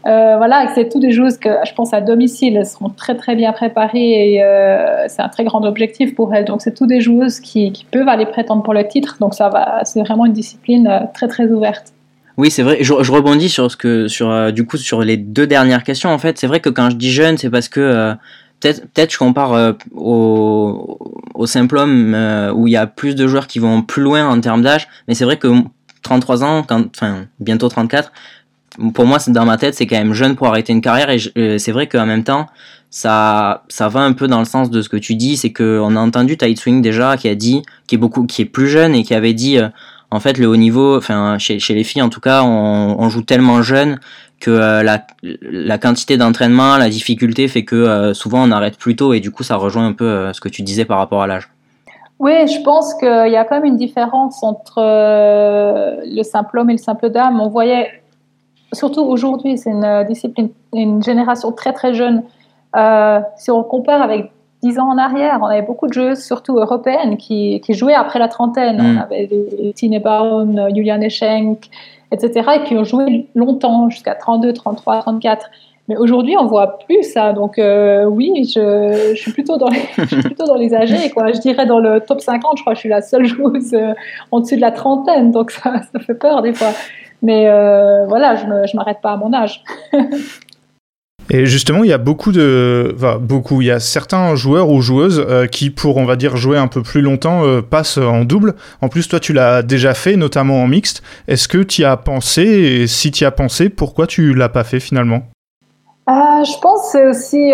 Euh, 0.07 0.37
voilà, 0.37 0.67
c'est 0.73 0.89
tous 0.89 0.99
des 0.99 1.11
joueuses 1.11 1.37
que 1.37 1.49
je 1.65 1.73
pense 1.73 1.93
à 1.93 2.01
domicile 2.01 2.57
elles 2.57 2.65
seront 2.65 2.89
très 2.89 3.15
très 3.15 3.35
bien 3.35 3.51
préparées 3.51 4.33
et 4.33 4.43
euh, 4.43 5.05
c'est 5.07 5.21
un 5.21 5.29
très 5.29 5.43
grand 5.43 5.63
objectif 5.63 6.15
pour 6.15 6.33
elles. 6.33 6.45
Donc 6.45 6.61
c'est 6.61 6.73
tous 6.73 6.87
des 6.87 7.01
joueuses 7.01 7.39
qui, 7.39 7.71
qui, 7.71 7.85
peuvent 7.85 8.07
aller 8.07 8.25
prétendre 8.25 8.63
pour 8.63 8.73
le 8.73 8.87
titre. 8.87 9.17
Donc 9.19 9.35
ça 9.35 9.49
va, 9.49 9.81
c'est 9.83 9.99
vraiment 10.01 10.25
une 10.25 10.33
discipline 10.33 10.87
euh, 10.87 10.99
très 11.13 11.27
très 11.27 11.47
ouverte. 11.47 11.93
Oui, 12.37 12.49
c'est 12.49 12.63
vrai. 12.63 12.77
Je, 12.81 12.93
rebondis 12.93 13.49
sur 13.49 13.69
ce 13.69 13.77
que, 13.77 14.07
sur 14.07 14.51
du 14.51 14.65
coup, 14.65 14.77
sur 14.77 15.01
les 15.01 15.17
deux 15.17 15.45
dernières 15.45 15.83
questions. 15.83 16.09
En 16.09 16.17
fait, 16.17 16.39
c'est 16.39 16.47
vrai 16.47 16.59
que 16.61 16.69
quand 16.69 16.89
je 16.89 16.95
dis 16.95 17.11
jeune, 17.11 17.37
c'est 17.37 17.49
parce 17.49 17.67
que 17.67 18.13
peut-être 18.59 18.81
peut-être 18.93 19.11
je 19.11 19.17
compare 19.19 19.75
au, 19.93 20.97
au 21.35 21.45
simple 21.45 21.77
homme 21.77 22.15
où 22.55 22.67
il 22.67 22.71
y 22.71 22.77
a 22.77 22.87
plus 22.87 23.15
de 23.15 23.27
joueurs 23.27 23.47
qui 23.47 23.59
vont 23.59 23.83
plus 23.83 24.01
loin 24.01 24.27
en 24.27 24.39
termes 24.39 24.61
d'âge 24.61 24.87
mais 25.07 25.13
c'est 25.13 25.25
vrai 25.25 25.37
que 25.37 25.47
33 26.03 26.43
ans 26.43 26.63
quand 26.63 26.85
enfin 26.95 27.25
bientôt 27.39 27.67
34 27.67 28.11
pour 28.93 29.05
moi 29.05 29.17
dans 29.27 29.45
ma 29.45 29.57
tête 29.57 29.75
c'est 29.75 29.85
quand 29.85 29.97
même 29.97 30.13
jeune 30.13 30.35
pour 30.35 30.47
arrêter 30.47 30.73
une 30.73 30.81
carrière 30.81 31.09
et 31.09 31.19
euh, 31.37 31.57
c'est 31.57 31.71
vrai 31.71 31.87
qu'en 31.87 32.05
même 32.05 32.23
temps 32.23 32.47
ça 32.89 33.63
ça 33.67 33.89
va 33.89 34.01
un 34.01 34.13
peu 34.13 34.27
dans 34.27 34.39
le 34.39 34.45
sens 34.45 34.69
de 34.69 34.81
ce 34.81 34.89
que 34.89 34.97
tu 34.97 35.15
dis 35.15 35.37
c'est 35.37 35.51
que 35.51 35.79
on 35.81 35.95
a 35.95 35.99
entendu 35.99 36.37
Tide 36.37 36.57
Swing 36.57 36.81
déjà 36.81 37.17
qui 37.17 37.27
a 37.27 37.35
dit 37.35 37.63
qui 37.87 37.95
est 37.95 37.97
beaucoup 37.97 38.25
qui 38.25 38.41
est 38.43 38.45
plus 38.45 38.69
jeune 38.69 38.95
et 38.95 39.03
qui 39.03 39.13
avait 39.13 39.33
dit 39.33 39.59
en 40.11 40.19
fait 40.19 40.37
le 40.37 40.47
haut 40.47 40.57
niveau 40.57 40.97
enfin 40.97 41.37
chez, 41.37 41.59
les 41.69 41.83
filles 41.83 42.01
en 42.01 42.09
tout 42.09 42.19
cas 42.19 42.43
on, 42.43 43.09
joue 43.09 43.23
tellement 43.23 43.61
jeune 43.61 43.99
que 44.41 44.51
euh, 44.51 44.83
la, 44.83 45.05
la, 45.23 45.77
quantité 45.77 46.17
d'entraînement, 46.17 46.75
la 46.77 46.89
difficulté 46.89 47.47
fait 47.47 47.63
que 47.63 47.75
euh, 47.75 48.13
souvent 48.13 48.43
on 48.43 48.51
arrête 48.51 48.77
plus 48.77 48.97
tôt 48.97 49.13
et 49.13 49.21
du 49.21 49.31
coup 49.31 49.43
ça 49.43 49.55
rejoint 49.55 49.85
un 49.85 49.93
peu 49.93 50.05
euh, 50.05 50.33
ce 50.33 50.41
que 50.41 50.49
tu 50.49 50.63
disais 50.63 50.83
par 50.83 50.97
rapport 50.97 51.21
à 51.21 51.27
l'âge. 51.27 51.47
Oui, 52.19 52.47
je 52.47 52.61
pense 52.61 52.93
qu'il 52.95 53.31
y 53.31 53.35
a 53.35 53.45
quand 53.45 53.55
même 53.55 53.65
une 53.65 53.77
différence 53.77 54.43
entre 54.43 54.79
le 54.79 56.23
simple 56.23 56.59
homme 56.59 56.69
et 56.69 56.73
le 56.73 56.79
simple 56.79 57.09
dame. 57.09 57.39
On 57.39 57.49
voyait, 57.49 58.00
surtout 58.73 59.01
aujourd'hui, 59.01 59.57
c'est 59.57 59.71
une 59.71 60.03
discipline, 60.07 60.49
une 60.73 61.03
génération 61.03 61.51
très 61.51 61.73
très 61.73 61.93
jeune. 61.93 62.23
si 63.37 63.51
on 63.51 63.63
compare 63.63 64.01
avec 64.01 64.31
dix 64.63 64.79
ans 64.79 64.89
en 64.89 64.97
arrière, 64.97 65.39
on 65.41 65.45
avait 65.45 65.61
beaucoup 65.61 65.87
de 65.87 65.93
joueuses, 65.93 66.23
surtout 66.23 66.57
européennes, 66.57 67.17
qui, 67.17 67.61
qui 67.61 67.73
jouaient 67.73 67.95
après 67.95 68.19
la 68.19 68.27
trentaine. 68.27 68.77
On 68.79 68.93
Mm. 68.93 68.97
avait 68.99 69.27
des 69.27 69.73
Tine 69.73 69.99
Baum, 69.99 70.69
Juliane 70.73 71.03
Eschenk, 71.03 71.69
etc., 72.11 72.49
et 72.57 72.63
qui 72.63 72.75
ont 72.77 72.83
joué 72.83 73.27
longtemps, 73.35 73.89
jusqu'à 73.89 74.15
32, 74.15 74.53
33, 74.53 74.99
34. 74.99 75.49
Mais 75.87 75.97
aujourd'hui, 75.97 76.37
on 76.37 76.45
voit 76.45 76.79
plus 76.79 77.03
ça. 77.03 77.33
Donc 77.33 77.57
euh, 77.57 78.05
oui, 78.05 78.31
je, 78.45 79.13
je 79.15 79.19
suis 79.19 79.31
plutôt 79.33 79.57
dans 79.57 79.67
les, 79.67 79.81
je 79.97 80.05
suis 80.05 80.21
plutôt 80.21 80.45
dans 80.45 80.55
les 80.55 80.73
âgés. 80.73 81.09
Quoi. 81.09 81.31
Je 81.31 81.39
dirais 81.39 81.65
dans 81.65 81.79
le 81.79 81.99
top 81.99 82.21
50, 82.21 82.57
je 82.57 82.61
crois 82.61 82.73
que 82.73 82.77
je 82.77 82.81
suis 82.81 82.89
la 82.89 83.01
seule 83.01 83.25
joueuse 83.25 83.73
euh, 83.73 83.93
en 84.31 84.41
dessus 84.41 84.55
de 84.57 84.61
la 84.61 84.71
trentaine. 84.71 85.31
Donc 85.31 85.51
ça, 85.51 85.81
ça 85.91 85.99
fait 85.99 86.13
peur 86.13 86.43
des 86.43 86.53
fois. 86.53 86.69
Mais 87.21 87.47
euh, 87.47 88.05
voilà, 88.07 88.35
je 88.35 88.45
ne 88.45 88.75
m'arrête 88.75 89.01
pas 89.01 89.13
à 89.13 89.17
mon 89.17 89.33
âge. 89.33 89.63
Et 91.29 91.45
justement, 91.45 91.83
il 91.85 91.89
y 91.89 91.93
a 91.93 91.97
beaucoup 91.97 92.33
de, 92.33 92.93
enfin, 92.95 93.17
beaucoup, 93.17 93.61
il 93.61 93.67
y 93.67 93.71
a 93.71 93.79
certains 93.79 94.35
joueurs 94.35 94.69
ou 94.69 94.81
joueuses 94.81 95.23
euh, 95.25 95.47
qui, 95.47 95.69
pour 95.69 95.95
on 95.95 96.03
va 96.03 96.17
dire 96.17 96.35
jouer 96.35 96.57
un 96.57 96.67
peu 96.67 96.81
plus 96.81 97.01
longtemps, 97.01 97.45
euh, 97.45 97.61
passent 97.61 97.97
en 97.97 98.25
double. 98.25 98.55
En 98.81 98.89
plus, 98.89 99.07
toi, 99.07 99.19
tu 99.21 99.31
l'as 99.31 99.63
déjà 99.63 99.93
fait, 99.93 100.17
notamment 100.17 100.61
en 100.61 100.67
mixte. 100.67 101.03
Est-ce 101.29 101.47
que 101.47 101.59
tu 101.59 101.83
y 101.83 101.85
as 101.85 101.95
pensé? 101.95 102.41
Et 102.41 102.87
si 102.87 103.11
tu 103.11 103.23
y 103.23 103.27
as 103.27 103.31
pensé, 103.31 103.69
pourquoi 103.69 104.07
tu 104.07 104.33
l'as 104.33 104.49
pas 104.49 104.65
fait 104.65 104.81
finalement? 104.81 105.21
Euh, 106.09 106.43
je 106.43 106.59
pense 106.59 106.91
c'est 106.91 107.07
aussi. 107.07 107.51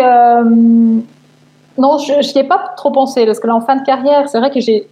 Non, 1.78 1.98
je 1.98 2.34
n'y 2.34 2.40
ai 2.40 2.48
pas 2.48 2.72
trop 2.76 2.90
pensé 2.90 3.26
parce 3.26 3.38
que 3.38 3.46
là, 3.46 3.54
en 3.54 3.60
fin 3.60 3.76
de 3.76 3.84
carrière, 3.84 4.28
c'est 4.28 4.38
vrai 4.38 4.50
que 4.50 4.60
j'ai. 4.60 4.88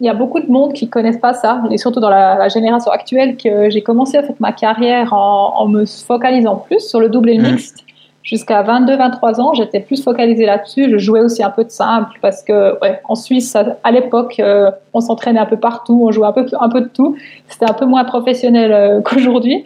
Il 0.00 0.06
y 0.06 0.08
a 0.08 0.14
beaucoup 0.14 0.40
de 0.40 0.50
monde 0.50 0.72
qui 0.72 0.88
connaissent 0.88 1.18
pas 1.18 1.34
ça, 1.34 1.62
et 1.70 1.76
surtout 1.76 2.00
dans 2.00 2.08
la, 2.10 2.36
la 2.36 2.48
génération 2.48 2.90
actuelle, 2.90 3.36
que 3.36 3.68
j'ai 3.68 3.82
commencé 3.82 4.18
en 4.18 4.22
fait 4.22 4.38
ma 4.40 4.52
carrière 4.52 5.12
en, 5.12 5.52
en 5.56 5.68
me 5.68 5.84
focalisant 5.84 6.56
plus 6.56 6.80
sur 6.80 7.00
le 7.00 7.08
double 7.10 7.30
et 7.30 7.36
le 7.36 7.42
Mhm. 7.42 7.52
mixte. 7.52 7.84
Jusqu'à 8.22 8.62
22-23 8.62 9.40
ans, 9.40 9.54
j'étais 9.54 9.80
plus 9.80 10.02
focalisée 10.04 10.44
là-dessus. 10.46 10.90
Je 10.90 10.98
jouais 10.98 11.20
aussi 11.20 11.42
un 11.42 11.48
peu 11.50 11.64
de 11.64 11.70
simple 11.70 12.18
parce 12.20 12.42
que, 12.42 12.78
ouais, 12.80 13.00
en 13.08 13.14
Suisse, 13.14 13.56
à 13.56 13.90
l'époque, 13.90 14.36
euh, 14.40 14.70
on 14.92 15.00
s'entraînait 15.00 15.40
un 15.40 15.46
peu 15.46 15.56
partout, 15.56 16.00
on 16.06 16.12
jouait 16.12 16.26
un 16.26 16.32
peu, 16.32 16.44
un 16.60 16.68
peu 16.68 16.82
de 16.82 16.88
tout. 16.88 17.16
C'était 17.48 17.68
un 17.68 17.72
peu 17.72 17.86
moins 17.86 18.04
professionnel 18.04 18.72
euh, 18.72 19.00
qu'aujourd'hui. 19.04 19.64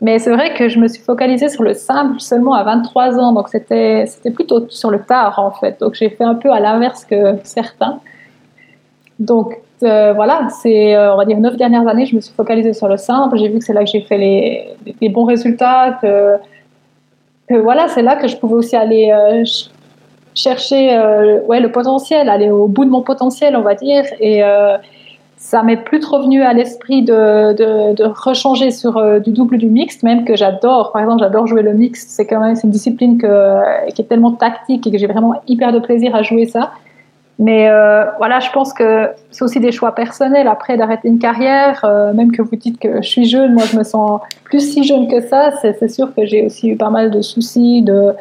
Mais 0.00 0.18
c'est 0.18 0.32
vrai 0.32 0.54
que 0.54 0.68
je 0.68 0.80
me 0.80 0.88
suis 0.88 1.02
focalisée 1.02 1.48
sur 1.48 1.62
le 1.62 1.74
simple 1.74 2.18
seulement 2.18 2.54
à 2.54 2.64
23 2.64 3.18
ans, 3.20 3.32
donc 3.32 3.48
c'était 3.48 4.06
plutôt 4.34 4.66
sur 4.68 4.90
le 4.90 5.00
tard 5.02 5.38
en 5.38 5.52
fait. 5.52 5.78
Donc 5.78 5.94
j'ai 5.94 6.10
fait 6.10 6.24
un 6.24 6.34
peu 6.34 6.50
à 6.50 6.58
l'inverse 6.58 7.04
que 7.04 7.36
certains. 7.44 8.00
Donc 9.18 9.58
euh, 9.82 10.12
voilà, 10.12 10.48
c'est 10.62 10.94
euh, 10.94 11.14
on 11.14 11.16
va 11.16 11.24
dire 11.24 11.38
neuf 11.38 11.56
dernières 11.56 11.86
années, 11.88 12.06
je 12.06 12.14
me 12.14 12.20
suis 12.20 12.34
focalisée 12.34 12.72
sur 12.72 12.88
le 12.88 12.96
simple. 12.96 13.36
J'ai 13.36 13.48
vu 13.48 13.58
que 13.58 13.64
c'est 13.64 13.72
là 13.72 13.84
que 13.84 13.90
j'ai 13.90 14.02
fait 14.02 14.18
les, 14.18 15.08
bons 15.08 15.24
résultats, 15.24 15.98
que, 16.00 16.38
voilà, 17.50 17.88
c'est 17.88 18.02
là 18.02 18.16
que 18.16 18.28
je 18.28 18.36
pouvais 18.36 18.54
aussi 18.54 18.76
aller 18.76 19.10
euh, 19.10 19.44
ch- 19.44 19.70
chercher 20.34 20.98
ouais 21.46 21.60
le 21.60 21.70
potentiel, 21.70 22.28
aller 22.28 22.50
au 22.50 22.68
bout 22.68 22.84
de 22.84 22.90
mon 22.90 23.02
potentiel, 23.02 23.56
on 23.56 23.62
va 23.62 23.74
dire, 23.74 24.04
et 24.20 24.42
ça 25.36 25.62
m'est 25.62 25.76
plus 25.76 26.00
trop 26.00 26.22
venu 26.22 26.42
à 26.42 26.54
l'esprit 26.54 27.02
de, 27.02 28.02
rechanger 28.06 28.70
sur 28.70 29.20
du 29.20 29.32
double 29.32 29.58
du 29.58 29.68
mixte, 29.68 30.02
même 30.02 30.24
que 30.24 30.36
j'adore. 30.36 30.92
Par 30.92 31.02
exemple, 31.02 31.20
j'adore 31.20 31.46
jouer 31.46 31.62
le 31.62 31.74
mixte. 31.74 32.08
C'est 32.08 32.26
quand 32.26 32.40
même 32.40 32.56
une 32.64 32.70
discipline 32.70 33.18
qui 33.18 34.02
est 34.02 34.08
tellement 34.08 34.32
tactique 34.32 34.86
et 34.86 34.90
que 34.90 34.96
j'ai 34.96 35.08
vraiment 35.08 35.34
hyper 35.46 35.72
de 35.72 35.80
plaisir 35.80 36.14
à 36.14 36.22
jouer 36.22 36.46
ça. 36.46 36.72
Mais 37.38 37.68
euh, 37.68 38.04
voilà, 38.18 38.40
je 38.40 38.50
pense 38.50 38.72
que 38.72 39.08
c'est 39.30 39.42
aussi 39.42 39.58
des 39.58 39.72
choix 39.72 39.94
personnels 39.94 40.46
après 40.46 40.76
d'arrêter 40.76 41.08
une 41.08 41.18
carrière. 41.18 41.84
euh, 41.84 42.12
même 42.12 42.30
que 42.30 42.42
vous 42.42 42.56
dites 42.56 42.78
que 42.78 43.02
je 43.02 43.08
suis 43.08 43.24
jeune, 43.24 43.54
moi 43.54 43.64
je 43.64 43.76
me 43.76 43.82
sens 43.84 44.20
plus 44.44 44.60
si 44.60 44.84
jeune 44.84 45.08
que 45.08 45.20
ça. 45.20 45.50
C'est 45.60 45.88
sûr 45.88 46.14
que 46.14 46.24
j'ai 46.26 46.46
aussi 46.46 46.68
eu 46.68 46.76
pas 46.76 46.90
mal 46.90 47.10
de 47.10 47.22
soucis, 47.22 47.82
de, 47.82 48.14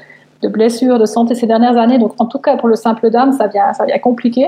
blessures, 0.44 0.98
de 0.98 1.06
santé 1.06 1.36
ces 1.36 1.46
dernières 1.46 1.78
années. 1.78 2.00
Donc 2.00 2.14
en 2.20 2.26
tout 2.26 2.40
cas 2.40 2.58
pour 2.58 2.68
le 2.68 2.76
simple 2.76 3.10
dame, 3.10 3.34
ça 3.34 3.48
vient, 3.48 3.74
ça 3.74 3.86
vient 3.86 4.00
compliqué. 4.00 4.48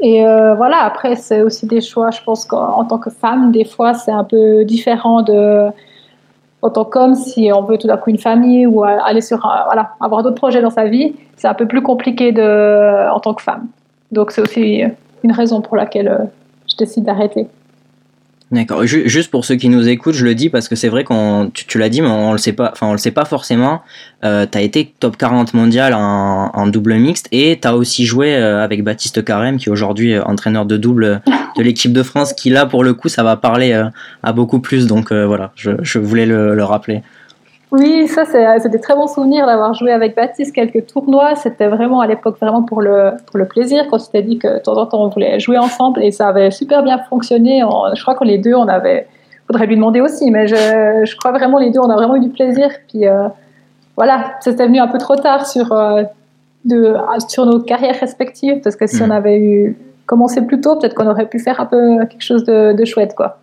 Et 0.00 0.26
euh, 0.26 0.54
voilà, 0.54 0.78
après, 0.82 1.16
c'est 1.16 1.42
aussi 1.42 1.66
des 1.66 1.80
choix. 1.80 2.10
Je 2.10 2.22
pense 2.22 2.44
qu'en 2.44 2.80
en 2.80 2.84
tant 2.84 2.98
que 2.98 3.10
femme, 3.10 3.50
des 3.50 3.64
fois, 3.64 3.94
c'est 3.94 4.12
un 4.12 4.24
peu 4.24 4.64
différent 4.64 5.22
de. 5.22 5.68
En 6.62 6.70
tant 6.70 6.84
qu'homme, 6.84 7.14
si 7.14 7.50
on 7.52 7.62
veut 7.62 7.78
tout 7.78 7.86
d'un 7.86 7.96
coup 7.96 8.10
une 8.10 8.18
famille 8.18 8.66
ou 8.66 8.82
aller 8.82 9.20
sur. 9.20 9.38
voilà, 9.38 9.90
avoir 10.00 10.22
d'autres 10.22 10.36
projets 10.36 10.62
dans 10.62 10.70
sa 10.70 10.86
vie, 10.86 11.14
c'est 11.36 11.48
un 11.48 11.54
peu 11.54 11.66
plus 11.66 11.82
compliqué 11.82 12.32
de, 12.32 13.10
en 13.10 13.20
tant 13.20 13.34
que 13.34 13.42
femme. 13.42 13.66
Donc, 14.10 14.30
c'est 14.30 14.40
aussi 14.40 14.82
une 15.22 15.32
raison 15.32 15.60
pour 15.60 15.76
laquelle 15.76 16.08
euh, 16.08 16.24
je 16.70 16.76
décide 16.76 17.04
d'arrêter. 17.04 17.48
D'accord. 18.52 18.86
Ju- 18.86 19.08
Juste 19.08 19.32
pour 19.32 19.44
ceux 19.44 19.56
qui 19.56 19.68
nous 19.68 19.88
écoutent, 19.88 20.14
je 20.14 20.24
le 20.24 20.36
dis 20.36 20.50
parce 20.50 20.68
que 20.68 20.76
c'est 20.76 20.88
vrai 20.88 21.02
qu'on, 21.02 21.50
tu, 21.52 21.78
l'as 21.78 21.88
dit, 21.88 22.00
mais 22.00 22.08
on 22.08 22.30
le 22.30 22.38
sait 22.38 22.52
pas. 22.52 22.70
Enfin, 22.72 22.86
on 22.86 22.92
le 22.92 22.98
sait 22.98 23.10
pas 23.10 23.24
forcément. 23.24 23.82
Euh, 24.24 24.46
t'as 24.48 24.60
été 24.60 24.94
top 25.00 25.16
40 25.16 25.52
mondial 25.54 25.94
en, 25.94 26.66
double 26.68 26.94
mixte 26.94 27.28
et 27.32 27.58
t'as 27.60 27.72
aussi 27.72 28.06
joué 28.06 28.36
euh, 28.36 28.62
avec 28.62 28.84
Baptiste 28.84 29.24
Carême, 29.24 29.56
qui 29.56 29.68
est 29.68 29.72
aujourd'hui 29.72 30.14
euh, 30.14 30.22
entraîneur 30.24 30.64
de 30.64 30.76
double 30.76 31.22
de 31.56 31.62
l'équipe 31.62 31.92
de 31.92 32.02
France, 32.04 32.34
qui 32.34 32.50
là 32.50 32.66
pour 32.66 32.84
le 32.84 32.94
coup, 32.94 33.08
ça 33.08 33.24
va 33.24 33.36
parler 33.36 33.72
euh, 33.72 33.86
à 34.22 34.32
beaucoup 34.32 34.60
plus. 34.60 34.86
Donc 34.86 35.10
euh, 35.10 35.26
voilà, 35.26 35.50
je, 35.56 35.98
voulais 35.98 36.26
le 36.26 36.62
rappeler. 36.62 37.02
Oui, 37.72 38.06
ça, 38.06 38.24
c'est 38.24 38.58
c'est 38.60 38.68
des 38.68 38.80
très 38.80 38.94
bons 38.94 39.08
souvenirs 39.08 39.44
d'avoir 39.46 39.74
joué 39.74 39.90
avec 39.92 40.14
Baptiste 40.14 40.54
quelques 40.54 40.86
tournois. 40.86 41.34
C'était 41.34 41.66
vraiment 41.66 42.00
à 42.00 42.06
l'époque 42.06 42.38
vraiment 42.40 42.62
pour 42.62 42.80
le, 42.80 43.10
pour 43.26 43.38
le 43.38 43.44
plaisir, 43.46 43.86
quand 43.90 43.98
tu 43.98 44.08
t'es 44.10 44.22
dit 44.22 44.38
que 44.38 44.54
de 44.54 44.58
temps 44.60 44.76
en 44.76 44.86
temps 44.86 45.02
on 45.04 45.08
voulait 45.08 45.40
jouer 45.40 45.58
ensemble 45.58 46.02
et 46.02 46.12
ça 46.12 46.28
avait 46.28 46.50
super 46.52 46.82
bien 46.84 46.98
fonctionné. 47.10 47.64
On- 47.64 47.92
je 47.94 48.00
crois 48.02 48.14
que 48.14 48.24
les 48.24 48.38
deux, 48.38 48.54
on 48.54 48.68
avait. 48.68 49.08
faudrait 49.48 49.66
lui 49.66 49.76
demander 49.76 50.00
aussi, 50.00 50.30
mais 50.30 50.46
je, 50.46 50.54
je 51.04 51.16
crois 51.16 51.32
vraiment 51.32 51.58
les 51.58 51.70
deux, 51.70 51.80
on 51.80 51.90
a 51.90 51.94
vraiment 51.94 52.16
eu 52.16 52.20
du 52.20 52.28
plaisir. 52.30 52.68
Puis 52.88 53.06
euh, 53.06 53.28
voilà, 53.96 54.34
c'était 54.40 54.66
venu 54.66 54.78
un 54.78 54.88
peu 54.88 54.98
trop 54.98 55.16
tard 55.16 55.46
sur, 55.46 55.72
euh, 55.72 56.02
de, 56.64 56.94
sur 57.28 57.46
nos 57.46 57.60
carrières 57.60 57.98
respectives 58.00 58.60
parce 58.62 58.76
que 58.76 58.86
si 58.86 59.02
Mhm. 59.02 59.10
on 59.10 59.14
avait 59.14 59.38
eu 59.40 59.76
commencé 60.06 60.40
plus 60.42 60.60
tôt, 60.60 60.76
peut-être 60.76 60.94
qu'on 60.94 61.08
aurait 61.08 61.26
pu 61.26 61.40
faire 61.40 61.60
un 61.60 61.66
peu 61.66 61.98
quelque 62.06 62.22
chose 62.22 62.44
de, 62.44 62.72
de 62.74 62.84
chouette, 62.84 63.14
quoi. 63.16 63.38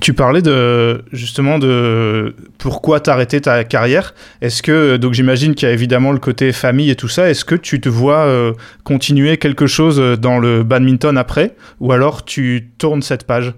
Tu 0.00 0.14
parlais 0.14 0.42
de 0.42 1.04
justement 1.12 1.58
de 1.58 2.34
pourquoi 2.58 3.00
t'arrêter 3.00 3.40
ta 3.40 3.64
carrière. 3.64 4.14
Est-ce 4.40 4.62
que 4.62 4.96
donc 4.96 5.14
j'imagine 5.14 5.54
qu'il 5.54 5.66
y 5.68 5.70
a 5.70 5.74
évidemment 5.74 6.12
le 6.12 6.18
côté 6.18 6.52
famille 6.52 6.90
et 6.90 6.96
tout 6.96 7.08
ça. 7.08 7.28
Est-ce 7.30 7.44
que 7.44 7.54
tu 7.54 7.80
te 7.80 7.88
vois 7.88 8.20
euh, 8.20 8.52
continuer 8.84 9.38
quelque 9.38 9.66
chose 9.66 9.98
dans 10.20 10.38
le 10.38 10.62
badminton 10.62 11.16
après, 11.18 11.54
ou 11.80 11.92
alors 11.92 12.24
tu 12.24 12.70
tournes 12.78 13.02
cette 13.02 13.24
page? 13.24 13.54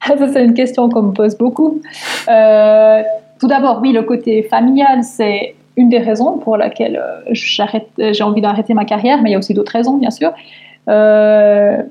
Ça, 0.06 0.28
c'est 0.32 0.44
une 0.44 0.54
question 0.54 0.88
qu'on 0.88 1.02
me 1.02 1.12
pose 1.12 1.36
beaucoup. 1.36 1.80
Euh, 2.28 3.02
tout 3.38 3.48
d'abord, 3.48 3.80
oui, 3.82 3.92
le 3.92 4.02
côté 4.02 4.42
familial, 4.42 5.02
c'est 5.02 5.54
une 5.76 5.88
des 5.88 5.98
raisons 5.98 6.38
pour 6.38 6.56
laquelle 6.56 7.00
euh, 7.02 8.12
j'ai 8.12 8.22
envie 8.22 8.40
d'arrêter 8.40 8.74
ma 8.74 8.84
carrière, 8.84 9.20
mais 9.22 9.30
il 9.30 9.32
y 9.32 9.36
a 9.36 9.38
aussi 9.38 9.54
d'autres 9.54 9.72
raisons, 9.72 9.96
bien 9.96 10.10
sûr. 10.10 10.32
Euh, 10.88 11.82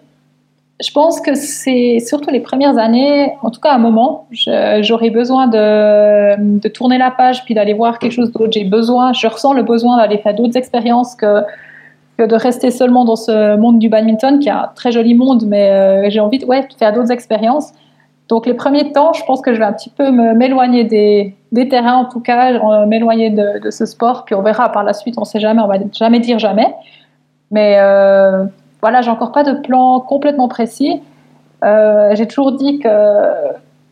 je 0.82 0.92
pense 0.92 1.20
que 1.20 1.36
c'est 1.36 2.00
surtout 2.00 2.30
les 2.30 2.40
premières 2.40 2.78
années, 2.78 3.34
en 3.42 3.50
tout 3.50 3.60
cas 3.60 3.72
à 3.72 3.76
un 3.76 3.80
moment, 3.80 4.28
j'aurais 4.32 5.10
besoin 5.10 5.48
de, 5.48 6.68
tourner 6.70 6.98
la 6.98 7.12
page 7.12 7.44
puis 7.44 7.54
d'aller 7.54 7.74
voir 7.74 8.00
quelque 8.00 8.14
chose 8.14 8.32
d'autre. 8.32 8.52
J'ai 8.52 8.64
besoin, 8.64 9.12
je 9.12 9.28
ressens 9.28 9.54
le 9.54 9.64
besoin 9.64 9.98
d'aller 9.98 10.20
faire 10.20 10.34
d'autres 10.34 10.56
expériences 10.56 11.16
que, 11.16 11.44
de 12.18 12.36
rester 12.36 12.72
seulement 12.72 13.06
dans 13.06 13.16
ce 13.16 13.56
monde 13.58 13.80
du 13.80 13.90
badminton, 13.90 14.40
qui 14.40 14.50
est 14.50 14.54
un 14.54 14.70
très 14.76 14.92
joli 14.92 15.16
monde, 15.16 15.46
mais 15.48 15.70
euh, 15.70 16.10
j'ai 16.10 16.20
envie 16.20 16.38
de, 16.38 16.46
faire 16.78 16.94
d'autres 16.94 17.12
expériences. 17.12 17.72
Donc 18.30 18.46
les 18.46 18.54
premiers 18.54 18.92
temps, 18.92 19.14
je 19.14 19.24
pense 19.26 19.42
que 19.42 19.54
je 19.54 19.60
vais 19.60 19.66
un 19.66 19.74
petit 19.74 19.90
peu 19.90 20.12
m'éloigner 20.12 20.84
des, 20.84 21.70
terrains, 21.70 21.96
en 21.96 22.06
tout 22.06 22.20
cas, 22.20 22.54
euh, 22.54 22.86
m'éloigner 22.86 23.32
de, 23.32 23.70
ce 23.70 23.86
sport, 23.86 24.24
puis 24.24 24.36
on 24.36 24.42
verra 24.42 24.72
par 24.72 24.84
la 24.84 24.94
suite, 24.94 25.16
on 25.18 25.26
sait 25.26 25.40
jamais, 25.40 25.62
on 25.62 25.68
va 25.68 25.78
jamais 25.92 26.20
dire 26.20 26.40
jamais. 26.40 26.74
Mais 27.52 27.78
euh, 27.80 28.46
voilà, 28.82 29.02
j'ai 29.02 29.10
encore 29.10 29.32
pas 29.32 29.44
de 29.44 29.54
plan 29.54 30.00
complètement 30.00 30.48
précis. 30.48 31.02
Euh, 31.64 32.16
j'ai 32.16 32.28
toujours 32.28 32.54
dit 32.54 32.80
que 32.80 32.88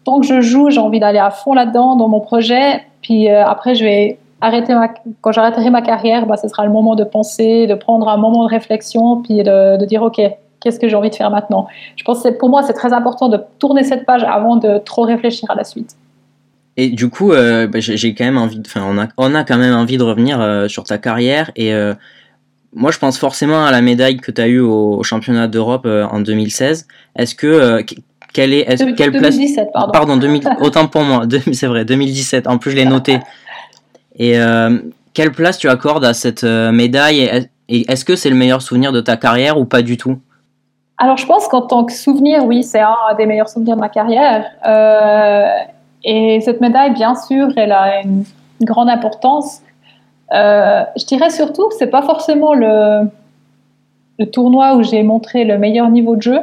tant 0.03 0.19
que 0.19 0.25
je 0.25 0.41
joue, 0.41 0.69
j'ai 0.69 0.79
envie 0.79 0.99
d'aller 0.99 1.19
à 1.19 1.31
fond 1.31 1.53
là-dedans, 1.53 1.95
dans 1.95 2.07
mon 2.07 2.21
projet, 2.21 2.83
puis 3.01 3.29
euh, 3.29 3.45
après, 3.45 3.75
je 3.75 3.83
vais 3.83 4.19
arrêter 4.39 4.73
quand 5.21 5.31
j'arrêterai 5.31 5.69
ma 5.69 5.81
carrière, 5.81 6.25
bah, 6.25 6.37
ce 6.37 6.47
sera 6.47 6.65
le 6.65 6.71
moment 6.71 6.95
de 6.95 7.03
penser, 7.03 7.67
de 7.67 7.73
prendre 7.73 8.07
un 8.07 8.17
moment 8.17 8.45
de 8.45 8.49
réflexion, 8.49 9.21
puis 9.21 9.43
de, 9.43 9.85
dire, 9.85 10.03
OK, 10.03 10.21
qu'est-ce 10.61 10.79
que 10.79 10.87
j'ai 10.87 10.95
envie 10.95 11.09
de 11.09 11.15
faire 11.15 11.31
maintenant? 11.31 11.67
Je 11.95 12.03
pense 12.03 12.23
que 12.23 12.29
pour 12.29 12.49
moi, 12.49 12.63
c'est 12.63 12.73
très 12.73 12.93
important 12.93 13.27
de 13.29 13.39
tourner 13.59 13.83
cette 13.83 14.05
page 14.05 14.23
avant 14.23 14.55
de 14.55 14.77
trop 14.77 15.03
réfléchir 15.03 15.49
à 15.51 15.55
la 15.55 15.63
suite. 15.63 15.95
Et 16.79 16.89
du 16.89 17.09
coup, 17.09 17.31
euh, 17.33 17.67
bah, 17.67 17.79
j'ai 17.79 18.13
quand 18.13 18.25
même 18.25 18.37
envie, 18.37 18.61
on 18.75 18.99
a, 18.99 19.07
on 19.17 19.33
a 19.33 19.43
quand 19.43 19.57
même 19.57 19.73
envie 19.73 19.97
de 19.97 20.03
revenir 20.03 20.69
sur 20.69 20.83
ta 20.83 20.99
carrière. 20.99 21.51
Et 21.55 21.73
moi, 22.73 22.91
je 22.91 22.99
pense 22.99 23.17
forcément 23.17 23.65
à 23.65 23.71
la 23.71 23.81
médaille 23.81 24.17
que 24.17 24.31
tu 24.31 24.41
as 24.41 24.47
eue 24.47 24.59
au, 24.59 25.01
championnat 25.03 25.47
d'Europe 25.47 25.85
euh, 25.85 26.05
en 26.05 26.19
2016. 26.19 26.87
Est-ce 27.15 27.35
que, 27.35 27.47
euh, 27.47 27.81
qu- 27.81 27.95
quelle 28.33 28.53
est, 28.53 28.65
De- 28.65 28.91
quelle 28.91 29.11
place 29.11 29.35
2017, 29.35 29.69
pardon. 29.73 30.17
2000, 30.17 30.43
autant 30.61 30.87
pour 30.87 31.01
moi, 31.01 31.23
c'est 31.53 31.67
vrai, 31.67 31.85
2017. 31.85 32.47
En 32.47 32.57
plus, 32.57 32.71
je 32.71 32.75
l'ai 32.75 32.85
noté. 32.85 33.19
Et 34.17 34.39
euh, 34.39 34.77
quelle 35.13 35.31
place 35.31 35.57
tu 35.57 35.69
accordes 35.69 36.05
à 36.05 36.13
cette 36.13 36.43
euh, 36.43 36.71
médaille? 36.71 37.47
Et, 37.69 37.91
est-ce 37.91 38.05
que 38.05 38.15
c'est 38.15 38.29
le 38.29 38.35
meilleur 38.35 38.61
souvenir 38.61 38.91
de 38.91 39.01
ta 39.01 39.17
carrière 39.17 39.59
ou 39.59 39.65
pas 39.65 39.81
du 39.81 39.97
tout? 39.97 40.19
Alors, 40.97 41.17
je 41.17 41.25
pense 41.25 41.47
qu'en 41.47 41.61
tant 41.61 41.83
que 41.83 41.93
souvenir, 41.93 42.45
oui, 42.45 42.63
c'est 42.63 42.79
un 42.79 42.95
des 43.17 43.25
meilleurs 43.25 43.49
souvenirs 43.49 43.75
de 43.75 43.81
ma 43.81 43.89
carrière. 43.89 44.45
Et 46.03 46.39
cette 46.41 46.61
médaille, 46.61 46.93
bien 46.93 47.15
sûr, 47.15 47.49
elle 47.57 47.71
a 47.71 48.01
une 48.01 48.23
grande 48.61 48.89
importance. 48.89 49.61
Je 50.31 51.05
dirais 51.05 51.29
surtout 51.29 51.69
c'est 51.77 51.87
pas 51.87 52.01
forcément 52.01 52.53
le, 52.53 53.09
tournoi 54.31 54.75
où 54.75 54.83
j'ai 54.83 55.03
montré 55.03 55.43
le 55.43 55.57
meilleur 55.57 55.89
niveau 55.89 56.15
de 56.15 56.21
jeu. 56.21 56.39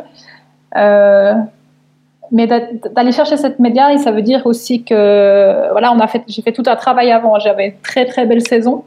mais 2.32 2.46
d'aller 2.46 3.12
chercher 3.12 3.36
cette 3.36 3.58
médaille, 3.58 3.98
ça 3.98 4.12
veut 4.12 4.22
dire 4.22 4.46
aussi 4.46 4.84
que 4.84 5.70
voilà, 5.72 5.92
on 5.92 6.00
a 6.00 6.06
fait, 6.06 6.22
j'ai 6.28 6.42
fait 6.42 6.52
tout 6.52 6.62
un 6.66 6.76
travail 6.76 7.10
avant. 7.12 7.38
J'avais 7.38 7.68
une 7.68 7.78
très 7.82 8.06
très 8.06 8.26
belle 8.26 8.46
saison 8.46 8.84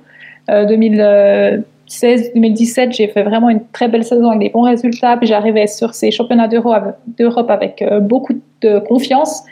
2016-2017. 0.49 2.93
J'ai 2.93 3.07
fait 3.07 3.23
vraiment 3.23 3.49
une 3.49 3.65
très 3.71 3.89
belle 3.89 4.03
saison 4.03 4.29
avec 4.29 4.39
des 4.39 4.49
bons 4.49 4.63
résultats. 4.63 5.17
Puis 5.17 5.27
j'arrivais 5.27 5.67
sur 5.67 5.93
ces 5.93 6.09
championnats 6.11 6.47
d'Europe 6.47 7.49
avec 7.49 7.83
beaucoup 8.01 8.33
de 8.61 8.79
confiance. 8.79 9.43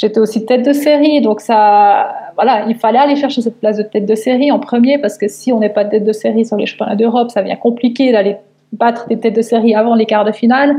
J'étais 0.00 0.18
aussi 0.18 0.46
tête 0.46 0.64
de 0.64 0.72
série, 0.72 1.20
donc 1.20 1.42
ça, 1.42 2.14
voilà, 2.34 2.64
il 2.66 2.74
fallait 2.74 2.98
aller 2.98 3.16
chercher 3.16 3.42
cette 3.42 3.60
place 3.60 3.76
de 3.76 3.82
tête 3.82 4.06
de 4.06 4.14
série 4.14 4.50
en 4.50 4.58
premier 4.58 4.96
parce 4.96 5.18
que 5.18 5.28
si 5.28 5.52
on 5.52 5.60
n'est 5.60 5.68
pas 5.68 5.84
tête 5.84 6.04
de 6.04 6.12
série 6.12 6.46
sur 6.46 6.56
les 6.56 6.64
championnats 6.64 6.96
d'Europe, 6.96 7.30
ça 7.30 7.42
devient 7.42 7.58
compliqué 7.60 8.10
d'aller 8.10 8.36
battre 8.72 9.08
des 9.08 9.18
têtes 9.18 9.36
de 9.36 9.42
série 9.42 9.74
avant 9.74 9.94
les 9.94 10.06
quarts 10.06 10.24
de 10.24 10.32
finale. 10.32 10.74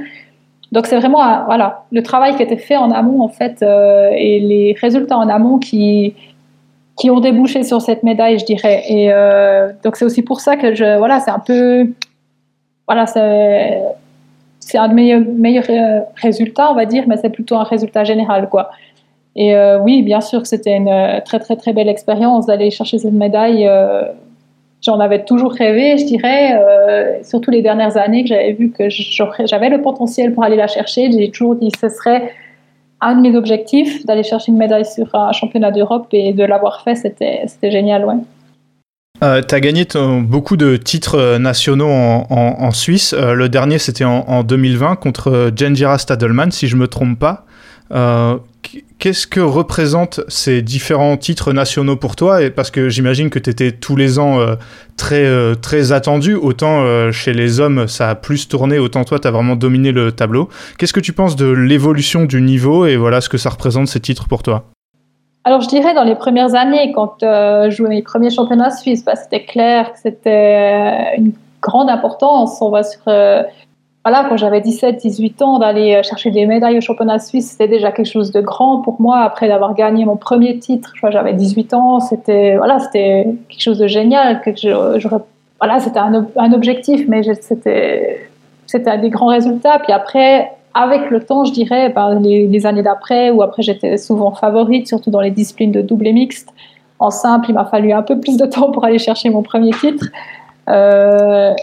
Donc 0.72 0.88
c'est 0.88 0.98
vraiment 0.98 1.20
voilà 1.46 1.84
le 1.92 2.02
travail 2.02 2.36
qui 2.36 2.42
été 2.42 2.58
fait 2.58 2.78
en 2.78 2.90
amont 2.90 3.22
en 3.22 3.28
fait 3.28 3.62
euh, 3.62 4.10
et 4.16 4.40
les 4.40 4.76
résultats 4.82 5.20
en 5.20 5.30
amont 5.30 5.60
qui 5.60 6.16
qui 7.00 7.12
ont 7.12 7.20
débouché 7.20 7.62
sur 7.62 7.80
cette 7.80 8.02
médaille, 8.02 8.40
je 8.40 8.46
dirais. 8.46 8.84
Et 8.90 9.12
euh, 9.14 9.72
donc 9.84 9.98
c'est 9.98 10.06
aussi 10.06 10.24
pour 10.24 10.40
ça 10.40 10.58
que 10.58 10.74
je 10.74 10.98
voilà 10.98 11.20
c'est 11.20 11.30
un 11.30 11.44
peu 11.46 11.92
voilà 12.88 13.06
c'est 13.06 13.84
c'est 14.60 14.80
un 14.80 14.88
de 14.88 14.96
mes 14.96 15.20
meilleurs 15.20 15.70
euh, 15.70 16.00
résultats 16.16 16.72
on 16.72 16.76
va 16.76 16.86
dire, 16.86 17.04
mais 17.06 17.18
c'est 17.18 17.30
plutôt 17.30 17.58
un 17.58 17.64
résultat 17.64 18.04
général 18.04 18.50
quoi. 18.50 18.72
Et 19.36 19.56
euh, 19.56 19.80
oui, 19.80 20.02
bien 20.04 20.22
sûr 20.22 20.42
que 20.42 20.48
c'était 20.48 20.76
une 20.76 20.90
euh, 20.90 21.20
très 21.24 21.40
très 21.40 21.56
très 21.56 21.74
belle 21.74 21.90
expérience 21.90 22.46
d'aller 22.46 22.70
chercher 22.70 22.98
cette 22.98 23.14
médaille. 23.14 23.66
Euh, 23.68 24.04
j'en 24.82 25.00
avais 25.00 25.24
toujours 25.24 25.54
rêvé, 25.54 25.98
je 25.98 26.06
dirais, 26.06 26.60
surtout 27.24 27.52
les 27.52 27.62
dernières 27.62 27.98
années 27.98 28.24
que 28.24 28.30
j'avais 28.30 28.54
vu 28.54 28.72
que 28.72 28.86
j'avais 29.46 29.70
le 29.70 29.82
potentiel 29.82 30.34
pour 30.34 30.44
aller 30.44 30.56
la 30.56 30.68
chercher. 30.68 31.12
J'ai 31.12 31.30
toujours 31.30 31.56
dit 31.56 31.72
que 31.72 31.78
ce 31.78 31.90
serait 31.90 32.34
un 33.00 33.16
de 33.16 33.22
mes 33.22 33.36
objectifs 33.38 34.06
d'aller 34.08 34.24
chercher 34.24 34.52
une 34.52 34.58
médaille 34.58 34.86
sur 34.86 35.14
un 35.14 35.32
championnat 35.34 35.70
d'Europe 35.70 36.08
et 36.14 36.34
de 36.34 36.44
l'avoir 36.44 36.82
fait, 36.84 36.96
c'était 36.96 37.72
génial, 37.72 38.06
ouais. 38.06 39.44
tu 39.44 39.56
as 39.56 39.60
gagné 39.60 39.86
beaucoup 40.22 40.58
de 40.58 40.78
titres 40.78 41.38
nationaux 41.38 41.92
en, 41.92 42.72
Suisse. 42.72 43.14
le 43.14 43.50
dernier, 43.50 43.78
c'était 43.78 44.06
en, 44.06 44.26
en, 44.28 44.42
2020 44.42 44.96
contre 44.96 45.52
Genjira 45.56 46.00
Stadelman, 46.00 46.50
si 46.50 46.68
je 46.68 46.76
me 46.76 46.88
trompe 46.88 47.20
pas. 47.20 47.46
Euh, 47.94 48.38
qu'est-ce 49.00 49.28
que 49.28 49.40
représentent 49.40 50.22
ces 50.28 50.62
différents 50.62 51.18
titres 51.18 51.54
nationaux 51.54 51.96
pour 51.96 52.16
toi? 52.16 52.42
Et 52.42 52.50
Parce 52.50 52.72
que 52.72 52.90
j'imagine 52.90 53.30
que 53.30 53.40
tu 53.40 53.50
étais 53.50 53.72
tous 53.72 53.96
les 53.96 54.20
ans 54.20 54.40
euh, 54.40 54.56
très, 54.98 55.26
euh, 55.26 55.56
très 55.56 55.92
attendu. 55.92 56.36
Autant 56.36 57.12
chez 57.12 57.34
les 57.34 57.60
hommes, 57.60 57.88
ça 57.88 58.10
a 58.10 58.16
plus 58.16 58.48
tourné, 58.48 58.80
autant 58.80 59.04
toi, 59.04 59.20
tu 59.20 59.28
as 59.28 59.32
vraiment 59.32 59.56
dominé 59.56 59.92
le 59.92 60.12
tableau. 60.12 60.50
Qu'est-ce 60.78 60.94
que 60.94 61.00
tu 61.00 61.14
penses 61.14 61.36
de 61.36 61.48
l'évolution 61.48 62.26
du 62.26 62.42
niveau 62.42 62.86
et 62.86 62.98
voilà 62.98 63.22
ce 63.22 63.30
que 63.30 63.38
ça 63.38 63.50
représente 63.50 63.88
ces 63.88 64.00
titres 64.00 64.28
pour 64.28 64.44
toi? 64.44 64.66
Alors 65.44 65.62
je 65.62 65.68
dirais 65.68 65.96
dans 65.96 66.04
les 66.04 66.16
premières 66.16 66.54
années, 66.54 66.92
quand 66.94 67.18
je 67.22 67.72
jouais 67.72 67.96
les 67.96 68.04
premiers 68.04 68.30
championnats 68.30 68.70
suisses, 68.72 69.04
bah, 69.04 69.16
c'était 69.16 69.44
clair 69.44 69.92
que 69.92 70.00
c'était 70.00 71.18
une 71.18 71.34
grande 71.62 71.90
importance. 71.90 72.62
On 72.62 72.70
va 72.70 72.84
sur 72.84 73.02
voilà, 74.04 74.26
quand 74.28 74.38
j'avais 74.38 74.62
17, 74.62 74.98
18 74.98 75.42
ans, 75.44 75.60
d'aller 75.60 75.96
euh, 75.96 76.04
chercher 76.04 76.32
des 76.32 76.48
médailles 76.48 76.78
au 76.78 76.82
championnat 76.82 77.20
suisse, 77.20 77.52
c'était 77.52 77.68
déjà 77.68 77.92
quelque 77.92 78.10
chose 78.10 78.32
de 78.32 78.42
grand 78.42 78.80
pour 78.82 79.00
moi. 79.00 79.20
Après 79.20 79.48
d'avoir 79.48 79.76
gagné 79.76 80.06
mon 80.06 80.18
premier 80.18 80.58
titre, 80.58 80.94
j'avais 81.10 81.34
18 81.34 81.74
ans, 81.76 82.00
c'était 82.00 82.58
voilà, 82.58 82.80
c'était 82.80 83.28
quelque 83.48 83.62
chose 83.62 83.78
de 83.78 83.88
génial. 83.88 84.42
Voilà, 85.60 85.80
c'était 85.80 86.00
un, 86.00 86.26
un, 86.36 86.54
objectif, 86.54 87.08
mais 87.08 87.22
c'était 87.36 88.28
c'était 88.66 88.98
des 88.98 89.12
grands 89.12 89.28
résultats. 89.28 89.78
Puis 89.78 89.94
après, 89.94 90.52
avec 90.74 91.12
le 91.12 91.24
temps, 91.24 91.46
je 91.46 91.52
dirais, 91.52 91.90
ben, 91.90 92.20
les, 92.20 92.66
années 92.66 92.82
d'après, 92.82 93.30
où 93.30 93.44
après 93.44 93.62
j'étais 93.62 93.98
souvent 93.98 94.32
favorite, 94.32 94.88
surtout 94.88 95.12
dans 95.12 95.22
les 95.22 95.32
disciplines 95.32 95.72
de 95.72 95.82
double 95.82 96.08
et 96.08 96.14
mixte. 96.14 96.50
En 96.98 97.12
simple, 97.12 97.48
il 97.50 97.54
m'a 97.54 97.66
fallu 97.66 97.92
un 97.92 98.04
peu 98.04 98.20
plus 98.20 98.38
de 98.38 98.46
temps 98.46 98.72
pour 98.72 98.86
aller 98.86 99.00
chercher 99.00 99.30
mon 99.30 99.44
premier 99.44 99.72
titre. 99.72 100.06
Euh, 100.70 101.54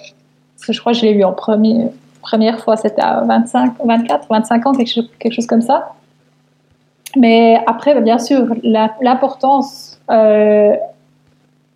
parce 0.56 0.66
que 0.66 0.72
je 0.72 0.80
crois 0.80 0.92
que 0.92 0.98
je 0.98 1.06
l'ai 1.06 1.12
eu 1.12 1.24
en 1.24 1.32
premier 1.32 1.86
première 2.20 2.60
fois, 2.60 2.76
c'était 2.76 3.02
à 3.02 3.22
25, 3.22 3.74
24, 3.84 4.28
25 4.28 4.66
ans, 4.66 4.72
quelque 4.72 4.92
chose, 4.92 5.10
quelque 5.18 5.34
chose 5.34 5.46
comme 5.46 5.62
ça. 5.62 5.94
Mais 7.16 7.58
après, 7.66 7.94
bah, 7.94 8.00
bien 8.00 8.18
sûr, 8.18 8.46
l'importance 8.62 9.98
euh, 10.10 10.74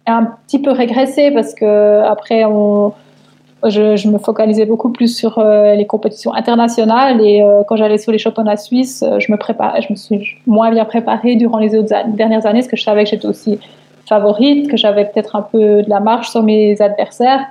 est 0.07 0.11
un 0.11 0.25
petit 0.47 0.61
peu 0.61 0.71
régressée 0.71 1.31
parce 1.31 1.55
que 1.55 2.03
après, 2.03 2.45
on, 2.45 2.93
je, 3.65 4.09
me 4.09 4.19
focalisais 4.19 4.67
beaucoup 4.67 4.91
plus 4.91 5.17
sur 5.17 5.39
euh, 5.39 5.75
les 5.75 5.87
compétitions 5.87 6.35
internationales 6.35 7.21
et 7.21 7.43
euh, 7.43 7.63
quand 7.67 7.77
j'allais 7.77 7.99
sur 7.99 8.13
les 8.13 8.19
championnats 8.19 8.57
suisses, 8.57 9.05
je 9.19 9.33
me 9.33 9.39
préparais, 9.39 9.83
je 9.83 9.89
me 9.91 9.97
suis 9.97 10.37
moins 10.47 10.71
bien 10.71 10.85
préparée 10.85 11.37
durant 11.37 11.59
les 11.59 11.75
autres 11.75 11.95
dernières 12.09 12.47
années 12.47 12.61
parce 12.61 12.69
que 12.69 12.77
je 12.77 12.83
savais 12.83 13.05
que 13.05 13.11
j'étais 13.11 13.27
aussi 13.27 13.59
favorite, 14.07 14.69
que 14.69 14.77
j'avais 14.77 15.07
peut-être 15.07 15.37
un 15.37 15.43
peu 15.43 15.83
de 15.83 15.89
la 15.89 16.01
marche 16.01 16.31
sur 16.31 16.43
mes 16.43 16.81
adversaires. 16.83 17.47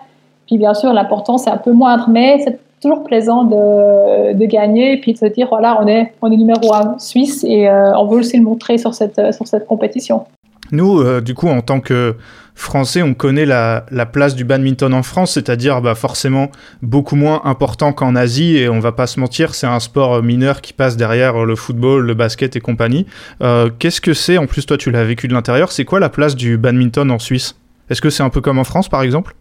Puis 0.45 0.57
bien 0.57 0.73
sûr, 0.73 0.93
l'importance 0.93 1.47
est 1.47 1.49
un 1.49 1.57
peu 1.57 1.71
moindre, 1.71 2.09
mais 2.09 2.39
c'est 2.43 2.59
toujours 2.81 3.03
plaisant 3.03 3.43
de, 3.43 4.33
de, 4.33 4.45
gagner 4.45 4.93
et 4.93 4.99
puis 4.99 5.13
de 5.13 5.17
se 5.17 5.25
dire 5.25 5.47
voilà, 5.49 5.79
on 5.81 5.87
est, 5.87 6.13
on 6.21 6.31
est 6.31 6.37
numéro 6.37 6.73
un 6.73 6.97
suisse 6.99 7.43
et 7.43 7.69
euh, 7.69 7.95
on 7.97 8.07
veut 8.07 8.19
aussi 8.19 8.37
le 8.37 8.43
montrer 8.43 8.77
sur 8.77 8.93
cette, 8.93 9.33
sur 9.33 9.47
cette 9.47 9.67
compétition. 9.67 10.25
Nous, 10.71 11.01
euh, 11.01 11.21
du 11.21 11.35
coup, 11.35 11.47
en 11.47 11.61
tant 11.61 11.81
que 11.81 12.15
Français, 12.55 13.01
on 13.01 13.13
connaît 13.13 13.45
la, 13.45 13.85
la 13.91 14.05
place 14.05 14.35
du 14.35 14.45
badminton 14.45 14.93
en 14.93 15.03
France, 15.03 15.33
c'est-à-dire 15.33 15.81
bah, 15.81 15.95
forcément 15.95 16.49
beaucoup 16.81 17.15
moins 17.15 17.41
important 17.43 17.91
qu'en 17.91 18.15
Asie, 18.15 18.57
et 18.57 18.69
on 18.69 18.79
va 18.79 18.91
pas 18.91 19.07
se 19.07 19.19
mentir, 19.19 19.53
c'est 19.53 19.67
un 19.67 19.79
sport 19.79 20.21
mineur 20.23 20.61
qui 20.61 20.71
passe 20.73 20.95
derrière 20.95 21.45
le 21.45 21.55
football, 21.55 22.05
le 22.05 22.13
basket 22.13 22.55
et 22.55 22.61
compagnie. 22.61 23.05
Euh, 23.41 23.69
qu'est-ce 23.79 23.99
que 24.01 24.13
c'est, 24.13 24.37
en 24.37 24.47
plus 24.47 24.65
toi 24.65 24.77
tu 24.77 24.91
l'as 24.91 25.03
vécu 25.03 25.27
de 25.27 25.33
l'intérieur, 25.33 25.71
c'est 25.71 25.85
quoi 25.85 25.99
la 25.99 26.09
place 26.09 26.35
du 26.35 26.57
badminton 26.57 27.09
en 27.11 27.19
Suisse? 27.19 27.55
Est-ce 27.89 28.01
que 28.01 28.09
c'est 28.09 28.23
un 28.23 28.29
peu 28.29 28.41
comme 28.41 28.59
en 28.59 28.63
France 28.63 28.87
par 28.87 29.01
exemple? 29.01 29.35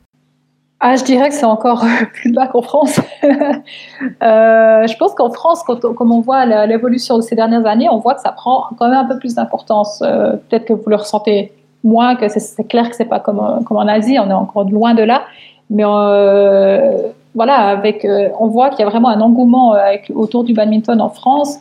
Ah, 0.83 0.97
je 0.97 1.05
dirais 1.05 1.29
que 1.29 1.35
c'est 1.35 1.45
encore 1.45 1.85
plus 2.15 2.33
bas 2.33 2.47
qu'en 2.47 2.63
France. 2.63 2.99
euh, 3.23 4.87
je 4.87 4.97
pense 4.97 5.15
qu'en 5.15 5.31
France, 5.31 5.63
quand 5.67 5.85
on, 5.85 5.93
comme 5.93 6.11
on 6.11 6.21
voit 6.21 6.47
l'évolution 6.67 7.19
de 7.19 7.23
ces 7.23 7.37
dernières 7.37 7.67
années, 7.67 7.89
on 7.91 7.99
voit 7.99 8.15
que 8.15 8.23
ça 8.23 8.33
prend 8.33 8.65
quand 8.79 8.89
même 8.89 8.97
un 8.97 9.05
peu 9.05 9.19
plus 9.19 9.35
d'importance. 9.35 10.03
Euh, 10.03 10.33
peut-être 10.33 10.65
que 10.65 10.73
vous 10.73 10.89
le 10.89 10.97
ressentez 10.97 11.53
moins, 11.85 12.17
que 12.17 12.29
c'est 12.29 12.65
clair 12.65 12.89
que 12.89 12.97
c'est 12.97 13.05
pas 13.05 13.21
comme, 13.21 13.63
comme 13.67 13.77
en 13.77 13.87
Asie, 13.87 14.19
on 14.19 14.31
est 14.31 14.33
encore 14.33 14.65
loin 14.65 14.95
de 14.95 15.03
là. 15.03 15.25
Mais 15.69 15.85
euh, 15.87 16.97
voilà, 17.35 17.57
avec, 17.57 18.07
euh, 18.07 18.31
on 18.39 18.47
voit 18.47 18.71
qu'il 18.71 18.81
y 18.81 18.83
a 18.83 18.89
vraiment 18.89 19.11
un 19.11 19.21
engouement 19.21 19.75
autour 20.15 20.45
du 20.45 20.55
badminton 20.55 20.99
en 21.03 21.11
France. 21.11 21.59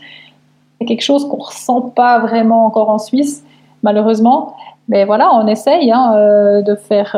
C'est 0.79 0.87
quelque 0.87 1.03
chose 1.03 1.27
qu'on 1.27 1.37
ressent 1.37 1.81
pas 1.81 2.19
vraiment 2.19 2.65
encore 2.65 2.89
en 2.89 2.99
Suisse, 2.99 3.43
malheureusement. 3.83 4.55
Mais 4.87 5.03
voilà, 5.03 5.29
on 5.33 5.45
essaye 5.45 5.91
hein, 5.91 6.61
de 6.61 6.75
faire 6.75 7.17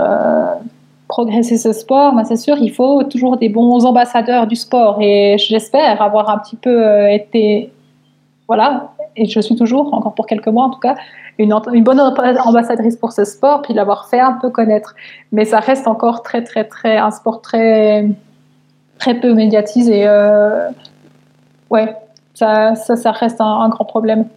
progresser 1.12 1.58
ce 1.58 1.74
sport, 1.74 2.14
c'est 2.24 2.38
sûr, 2.38 2.56
il 2.58 2.72
faut 2.72 3.04
toujours 3.04 3.36
des 3.36 3.50
bons 3.50 3.86
ambassadeurs 3.86 4.48
du 4.48 4.56
sport. 4.56 4.98
Et 5.02 5.36
j'espère 5.38 6.02
avoir 6.02 6.30
un 6.30 6.38
petit 6.38 6.56
peu 6.56 6.88
euh, 6.88 7.10
été, 7.12 7.70
voilà, 8.48 8.94
et 9.18 9.26
je 9.26 9.42
suis 9.42 9.58
toujours, 9.58 9.94
encore 9.94 10.14
pour 10.14 10.26
quelques 10.26 10.48
mois 10.48 10.64
en 10.64 10.70
tout 10.70 10.80
cas, 10.80 10.96
une, 11.38 11.54
bonne 11.84 12.00
ambassadrice 12.00 12.96
pour 12.96 13.12
ce 13.12 13.26
sport, 13.26 13.62
puis 13.62 13.74
l'avoir 13.74 14.08
fait 14.08 14.22
un 14.22 14.34
peu 14.42 14.50
connaître. 14.50 14.96
Mais 15.34 15.44
ça 15.44 15.60
reste 15.60 15.86
encore 15.86 16.24
très, 16.24 16.44
très, 16.44 16.64
très, 16.64 16.96
un 16.98 17.12
sport 17.12 17.42
très, 17.42 18.08
très 18.98 19.16
peu 19.16 19.34
médiatisé. 19.34 20.08
Euh, 20.08 20.70
ouais, 21.72 21.94
ça, 22.36 22.76
ça 22.76 23.12
reste 23.12 23.42
un 23.42 23.68
grand 23.68 23.86
problème. 23.86 24.28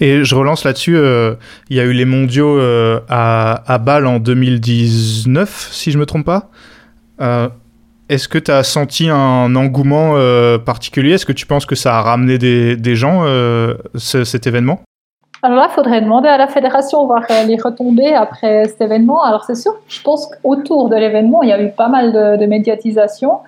Et 0.00 0.24
je 0.24 0.34
relance 0.34 0.64
là-dessus, 0.64 0.96
euh, 0.96 1.34
il 1.68 1.76
y 1.76 1.80
a 1.80 1.84
eu 1.84 1.92
les 1.92 2.06
mondiaux 2.06 2.58
euh, 2.58 3.00
à, 3.10 3.62
à, 3.70 3.76
Bâle 3.76 4.06
en 4.06 4.20
2019, 4.20 5.68
si 5.70 5.90
je 5.90 5.98
me 5.98 6.06
trompe 6.06 6.24
pas. 6.24 6.48
Euh, 7.20 7.48
est-ce 8.08 8.26
que 8.26 8.38
tu 8.38 8.50
as 8.50 8.62
senti 8.62 9.10
un 9.10 9.54
engouement 9.54 10.14
particulier? 10.64 11.12
Est-ce 11.12 11.26
que 11.26 11.32
tu 11.32 11.46
penses 11.46 11.66
que 11.66 11.74
ça 11.74 11.96
a 11.96 12.02
ramené 12.02 12.36
des, 12.36 12.76
des 12.76 12.94
gens, 12.94 13.24
cet 13.96 14.46
événement? 14.46 14.80
Alors 15.42 15.56
là, 15.56 15.68
il 15.70 15.74
faudrait 15.74 16.00
demander 16.00 16.28
à 16.28 16.36
la 16.36 16.46
fédération 16.46 17.06
voir 17.06 17.24
les 17.46 17.56
retombées 17.56 18.14
après 18.14 18.66
cet 18.66 18.80
événement. 18.82 19.22
Alors 19.22 19.44
c'est 19.44 19.54
sûr, 19.54 19.72
je 19.88 20.02
pense 20.02 20.26
qu'autour 20.26 20.90
de 20.90 20.96
l'événement, 20.96 21.42
il 21.42 21.48
y 21.50 21.52
a 21.52 21.62
eu 21.62 21.70
pas 21.70 21.88
mal 21.88 22.12
de 22.12 22.46
médiatisation. 22.46 23.38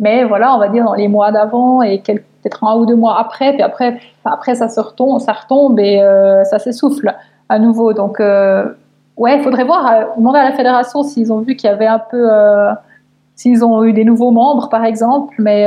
Mais 0.00 0.24
voilà, 0.24 0.54
on 0.54 0.58
va 0.58 0.68
dire 0.68 0.84
dans 0.84 0.94
les 0.94 1.08
mois 1.08 1.32
d'avant 1.32 1.82
et 1.82 1.98
peut-être 1.98 2.64
un 2.64 2.76
ou 2.76 2.86
deux 2.86 2.94
mois 2.94 3.18
après, 3.18 3.52
puis 3.52 3.62
après, 3.62 3.98
après 4.24 4.54
ça 4.54 4.68
se 4.68 4.80
retombe, 4.80 5.18
ça 5.20 5.32
retombe 5.32 5.78
et 5.80 6.00
euh, 6.00 6.44
ça 6.44 6.58
s'essouffle 6.58 7.14
à 7.48 7.58
nouveau. 7.58 7.92
Donc, 7.92 8.20
euh, 8.20 8.66
ouais, 9.16 9.36
il 9.38 9.42
faudrait 9.42 9.64
voir, 9.64 9.86
euh, 9.86 10.04
demander 10.16 10.38
à 10.38 10.44
la 10.44 10.52
fédération 10.52 11.02
s'ils 11.02 11.32
ont 11.32 11.40
vu 11.40 11.56
qu'il 11.56 11.68
y 11.68 11.72
avait 11.72 11.86
un 11.86 11.98
peu, 11.98 12.28
s'ils 13.34 13.64
ont 13.64 13.82
eu 13.84 13.92
des 13.92 14.04
nouveaux 14.04 14.30
membres, 14.30 14.68
par 14.68 14.84
exemple, 14.84 15.34
mais 15.38 15.64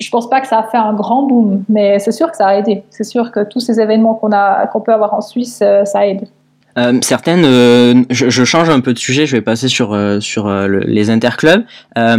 je 0.00 0.10
pense 0.10 0.28
pas 0.28 0.40
que 0.40 0.46
ça 0.46 0.58
a 0.58 0.62
fait 0.64 0.78
un 0.78 0.94
grand 0.94 1.24
boom, 1.24 1.64
mais 1.68 1.98
c'est 1.98 2.12
sûr 2.12 2.30
que 2.30 2.36
ça 2.36 2.48
a 2.48 2.54
aidé. 2.56 2.84
C'est 2.90 3.04
sûr 3.04 3.30
que 3.30 3.44
tous 3.44 3.60
ces 3.60 3.80
événements 3.80 4.14
qu'on 4.14 4.32
a, 4.32 4.66
qu'on 4.68 4.80
peut 4.80 4.92
avoir 4.92 5.14
en 5.14 5.20
Suisse, 5.20 5.62
ça 5.84 6.06
aide. 6.06 6.26
Euh, 6.76 6.98
certaines, 7.02 7.44
euh, 7.44 8.02
je, 8.10 8.44
change 8.44 8.68
un 8.68 8.80
peu 8.80 8.92
de 8.92 8.98
sujet, 8.98 9.26
je 9.26 9.36
vais 9.36 9.42
passer 9.42 9.68
sur 9.68 9.92
euh, 9.92 10.18
sur 10.18 10.48
les 10.48 11.10
interclubs. 11.10 11.64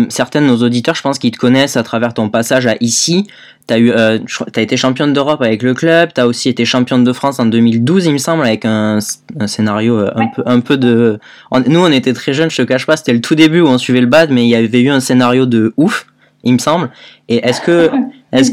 certaines 0.10 0.44
de 0.44 0.50
nos 0.50 0.64
auditeurs, 0.64 0.96
je 0.96 1.02
pense 1.02 1.20
qu'ils 1.20 1.32
te 1.32 1.38
connaissent 1.38 1.78
à 1.78 1.84
travers 1.84 2.14
ton 2.14 2.30
passage 2.30 2.66
à 2.68 2.76
ici. 2.80 3.28
T'as 3.68 3.80
eu, 3.80 3.92
as 3.92 4.20
été 4.62 4.78
championne 4.78 5.12
d'Europe 5.12 5.42
avec 5.42 5.64
le 5.64 5.74
club. 5.74 6.12
T'as 6.14 6.26
aussi 6.26 6.50
été 6.50 6.66
championne 6.66 7.04
de 7.04 7.14
France 7.14 7.40
en 7.40 7.48
2012, 7.48 8.06
il 8.06 8.14
me 8.14 8.18
semble, 8.20 8.44
avec 8.44 8.64
un, 8.64 9.00
un 9.40 9.48
scénario 9.48 9.98
un 10.00 10.28
peu 10.28 10.44
un 10.46 10.60
peu 10.60 10.78
de. 10.78 11.20
nous, 11.68 11.80
on 11.80 11.92
était 11.92 12.14
très 12.14 12.34
jeunes, 12.34 12.52
je 12.52 12.58
te 12.58 12.62
cache 12.62 12.86
pas. 12.86 12.96
C'était 12.96 13.14
le 13.14 13.22
tout 13.22 13.36
début 13.36 13.62
où 13.62 13.68
on 13.68 13.78
suivait 13.78 14.02
le 14.02 14.08
bad, 14.08 14.30
mais 14.32 14.46
il 14.46 14.50
y 14.50 14.56
avait 14.56 14.82
eu 14.82 14.90
un 14.90 15.00
scénario 15.00 15.46
de 15.46 15.74
ouf, 15.78 16.06
il 16.44 16.54
me 16.54 16.60
semble. 16.60 16.92
Et 17.28 17.38
est-ce 17.38 17.60
que 17.60 17.90
est-ce 18.32 18.52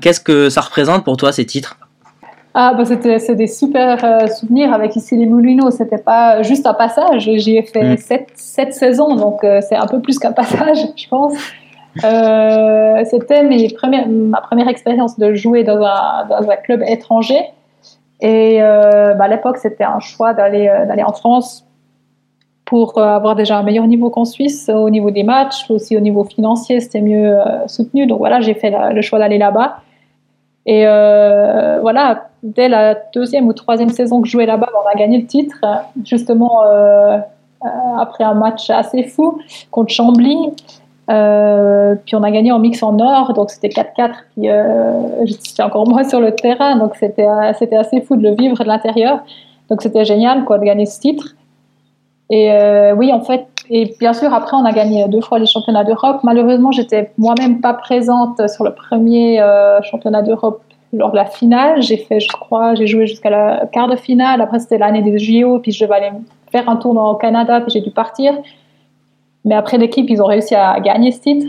qu'est-ce 0.00 0.20
que 0.20 0.48
ça 0.48 0.62
représente 0.62 1.04
pour 1.04 1.16
toi 1.16 1.30
ces 1.30 1.44
titres? 1.44 1.76
Ah, 2.54 2.74
bah 2.74 2.84
c'était 2.84 3.18
c'est 3.18 3.34
des 3.34 3.46
super 3.46 4.04
euh, 4.04 4.26
souvenirs 4.26 4.74
avec 4.74 4.94
ici 4.94 5.16
les 5.16 5.24
Moulineaux. 5.26 5.70
C'était 5.70 5.98
pas 5.98 6.42
juste 6.42 6.66
un 6.66 6.74
passage. 6.74 7.30
J'y 7.36 7.56
ai 7.56 7.62
fait 7.62 7.94
mm. 7.94 7.96
sept, 7.96 8.30
sept, 8.34 8.74
saisons, 8.74 9.14
donc 9.14 9.42
euh, 9.42 9.60
c'est 9.62 9.76
un 9.76 9.86
peu 9.86 10.00
plus 10.00 10.18
qu'un 10.18 10.32
passage, 10.42 10.78
je 10.96 11.08
pense. 11.08 11.34
Euh, 12.04 13.04
c'était 13.06 13.42
mes 13.42 13.68
premières, 13.70 14.06
ma 14.08 14.40
première 14.40 14.68
expérience 14.68 15.18
de 15.18 15.34
jouer 15.34 15.64
dans 15.64 15.82
un, 15.82 16.26
dans 16.26 16.50
un 16.50 16.56
club 16.56 16.82
étranger. 16.86 17.40
Et 18.20 18.60
bah, 18.60 19.24
à 19.24 19.28
l'époque, 19.28 19.56
c'était 19.56 19.82
un 19.82 19.98
choix 19.98 20.32
d'aller 20.32 20.66
d'aller 20.86 21.02
en 21.02 21.12
France 21.12 21.66
pour 22.64 22.96
avoir 22.98 23.34
déjà 23.34 23.58
un 23.58 23.64
meilleur 23.64 23.88
niveau 23.88 24.10
qu'en 24.10 24.24
Suisse 24.24 24.70
au 24.72 24.90
niveau 24.90 25.10
des 25.10 25.24
matchs, 25.24 25.68
aussi 25.70 25.96
au 25.96 26.00
niveau 26.00 26.22
financier, 26.22 26.78
c'était 26.78 27.00
mieux 27.00 27.36
soutenu. 27.66 28.06
Donc 28.06 28.18
voilà, 28.18 28.40
j'ai 28.40 28.54
fait 28.54 28.72
le 28.92 29.02
choix 29.02 29.18
d'aller 29.18 29.38
là-bas. 29.38 29.78
Et 30.66 30.86
euh, 30.86 31.80
voilà, 31.80 32.28
dès 32.42 32.68
la 32.68 32.94
deuxième 33.14 33.48
ou 33.48 33.52
troisième 33.52 33.90
saison 33.90 34.20
que 34.22 34.28
je 34.28 34.32
jouais 34.32 34.46
là-bas, 34.46 34.68
on 34.84 34.88
a 34.88 34.94
gagné 34.94 35.18
le 35.18 35.26
titre, 35.26 35.56
justement 36.04 36.62
euh, 36.64 37.18
euh, 37.64 37.68
après 37.98 38.24
un 38.24 38.34
match 38.34 38.70
assez 38.70 39.02
fou 39.04 39.40
contre 39.70 39.92
Chambly. 39.92 40.36
puis 41.06 42.16
on 42.16 42.22
a 42.22 42.30
gagné 42.30 42.52
en 42.52 42.60
mix 42.60 42.82
en 42.82 42.98
or, 43.00 43.32
donc 43.32 43.50
c'était 43.50 43.68
4-4. 43.68 44.12
Puis 44.36 44.48
j'étais 45.24 45.62
encore 45.62 45.88
moins 45.88 46.04
sur 46.04 46.20
le 46.20 46.32
terrain, 46.32 46.76
donc 46.76 46.94
c'était 46.94 47.26
c'était 47.58 47.76
assez 47.76 48.00
fou 48.00 48.16
de 48.16 48.22
le 48.22 48.36
vivre 48.36 48.62
de 48.62 48.68
l'intérieur. 48.68 49.20
Donc 49.68 49.82
c'était 49.82 50.04
génial 50.04 50.44
quoi 50.44 50.58
de 50.58 50.64
gagner 50.64 50.86
ce 50.86 51.00
titre. 51.00 51.34
Et 52.30 52.52
oui, 52.96 53.12
en 53.12 53.20
fait, 53.20 53.46
et 53.74 53.96
bien 53.98 54.12
sûr, 54.12 54.34
après, 54.34 54.54
on 54.54 54.66
a 54.66 54.72
gagné 54.72 55.08
deux 55.08 55.22
fois 55.22 55.38
les 55.38 55.46
championnats 55.46 55.82
d'Europe. 55.82 56.20
Malheureusement, 56.24 56.72
j'étais 56.72 57.10
moi-même 57.16 57.62
pas 57.62 57.72
présente 57.72 58.46
sur 58.50 58.64
le 58.64 58.74
premier 58.74 59.40
euh, 59.40 59.80
championnat 59.80 60.20
d'Europe 60.20 60.62
lors 60.92 61.10
de 61.10 61.16
la 61.16 61.24
finale. 61.24 61.80
J'ai 61.80 61.96
fait, 61.96 62.20
je 62.20 62.28
crois, 62.28 62.74
j'ai 62.74 62.86
joué 62.86 63.06
jusqu'à 63.06 63.30
la 63.30 63.64
quart 63.72 63.88
de 63.88 63.96
finale. 63.96 64.42
Après, 64.42 64.58
c'était 64.58 64.76
l'année 64.76 65.00
des 65.00 65.18
JO, 65.18 65.58
puis 65.58 65.72
je 65.72 65.82
devais 65.82 65.94
aller 65.94 66.10
faire 66.50 66.68
un 66.68 66.76
tour 66.76 66.94
au 66.94 67.14
Canada, 67.14 67.62
puis 67.62 67.70
j'ai 67.72 67.80
dû 67.80 67.90
partir. 67.90 68.34
Mais 69.46 69.54
après, 69.54 69.78
l'équipe, 69.78 70.10
ils 70.10 70.20
ont 70.20 70.26
réussi 70.26 70.54
à 70.54 70.78
gagner 70.80 71.10
ce 71.10 71.20
titre. 71.22 71.46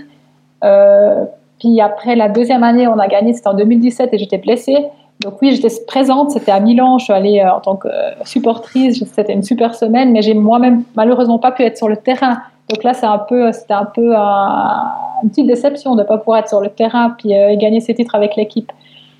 Euh, 0.63 1.25
puis 1.59 1.81
après, 1.81 2.15
la 2.15 2.29
deuxième 2.29 2.63
année, 2.63 2.88
on 2.88 2.99
a 2.99 3.07
gagné, 3.09 3.33
c'était 3.33 3.49
en 3.49 3.53
2017, 3.53 4.13
et 4.13 4.17
j'étais 4.17 4.38
blessée. 4.38 4.77
Donc 5.23 5.41
oui, 5.41 5.55
j'étais 5.55 5.73
présente, 5.88 6.31
c'était 6.31 6.51
à 6.51 6.59
Milan, 6.59 6.97
je 6.97 7.05
suis 7.05 7.13
allée 7.13 7.39
euh, 7.39 7.53
en 7.53 7.62
tant 7.62 7.77
que 7.77 7.88
euh, 7.88 8.12
supportrice, 8.25 9.01
c'était 9.13 9.31
une 9.31 9.41
super 9.41 9.73
semaine, 9.73 10.12
mais 10.12 10.21
j'ai 10.21 10.33
moi-même 10.33 10.83
malheureusement 10.95 11.39
pas 11.39 11.53
pu 11.53 11.63
être 11.63 11.77
sur 11.77 11.88
le 11.88 11.95
terrain. 11.95 12.41
Donc 12.69 12.83
là, 12.83 12.93
c'est 12.93 13.05
un 13.05 13.19
peu, 13.19 13.51
c'était 13.53 13.73
un 13.73 13.86
peu 13.86 14.13
une 14.13 15.29
petite 15.29 15.47
déception 15.47 15.95
de 15.95 16.01
ne 16.01 16.07
pas 16.07 16.17
pouvoir 16.17 16.39
être 16.39 16.49
sur 16.49 16.59
le 16.59 16.69
terrain 16.69 17.15
puis 17.17 17.33
euh, 17.38 17.55
gagner 17.55 17.79
ces 17.79 17.95
titres 17.95 18.15
avec 18.15 18.36
l'équipe. 18.36 18.71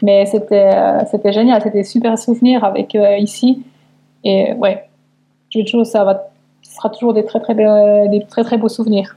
Mais 0.02 0.26
c'était, 0.26 0.72
c'était 1.10 1.32
génial, 1.32 1.62
c'était 1.62 1.84
super 1.84 2.18
souvenir 2.18 2.66
avec 2.66 2.98
ici. 3.20 3.64
Et 4.26 4.52
ouais, 4.56 4.84
je 5.50 5.62
toujours, 5.62 5.86
ça 5.86 6.04
va, 6.04 6.26
ce 6.62 6.76
sera 6.76 6.90
toujours 6.90 7.14
des 7.14 7.24
très 7.24 7.40
très, 7.40 7.56
des 7.56 8.26
très 8.30 8.44
très 8.44 8.58
beaux 8.58 8.68
souvenirs. 8.68 9.16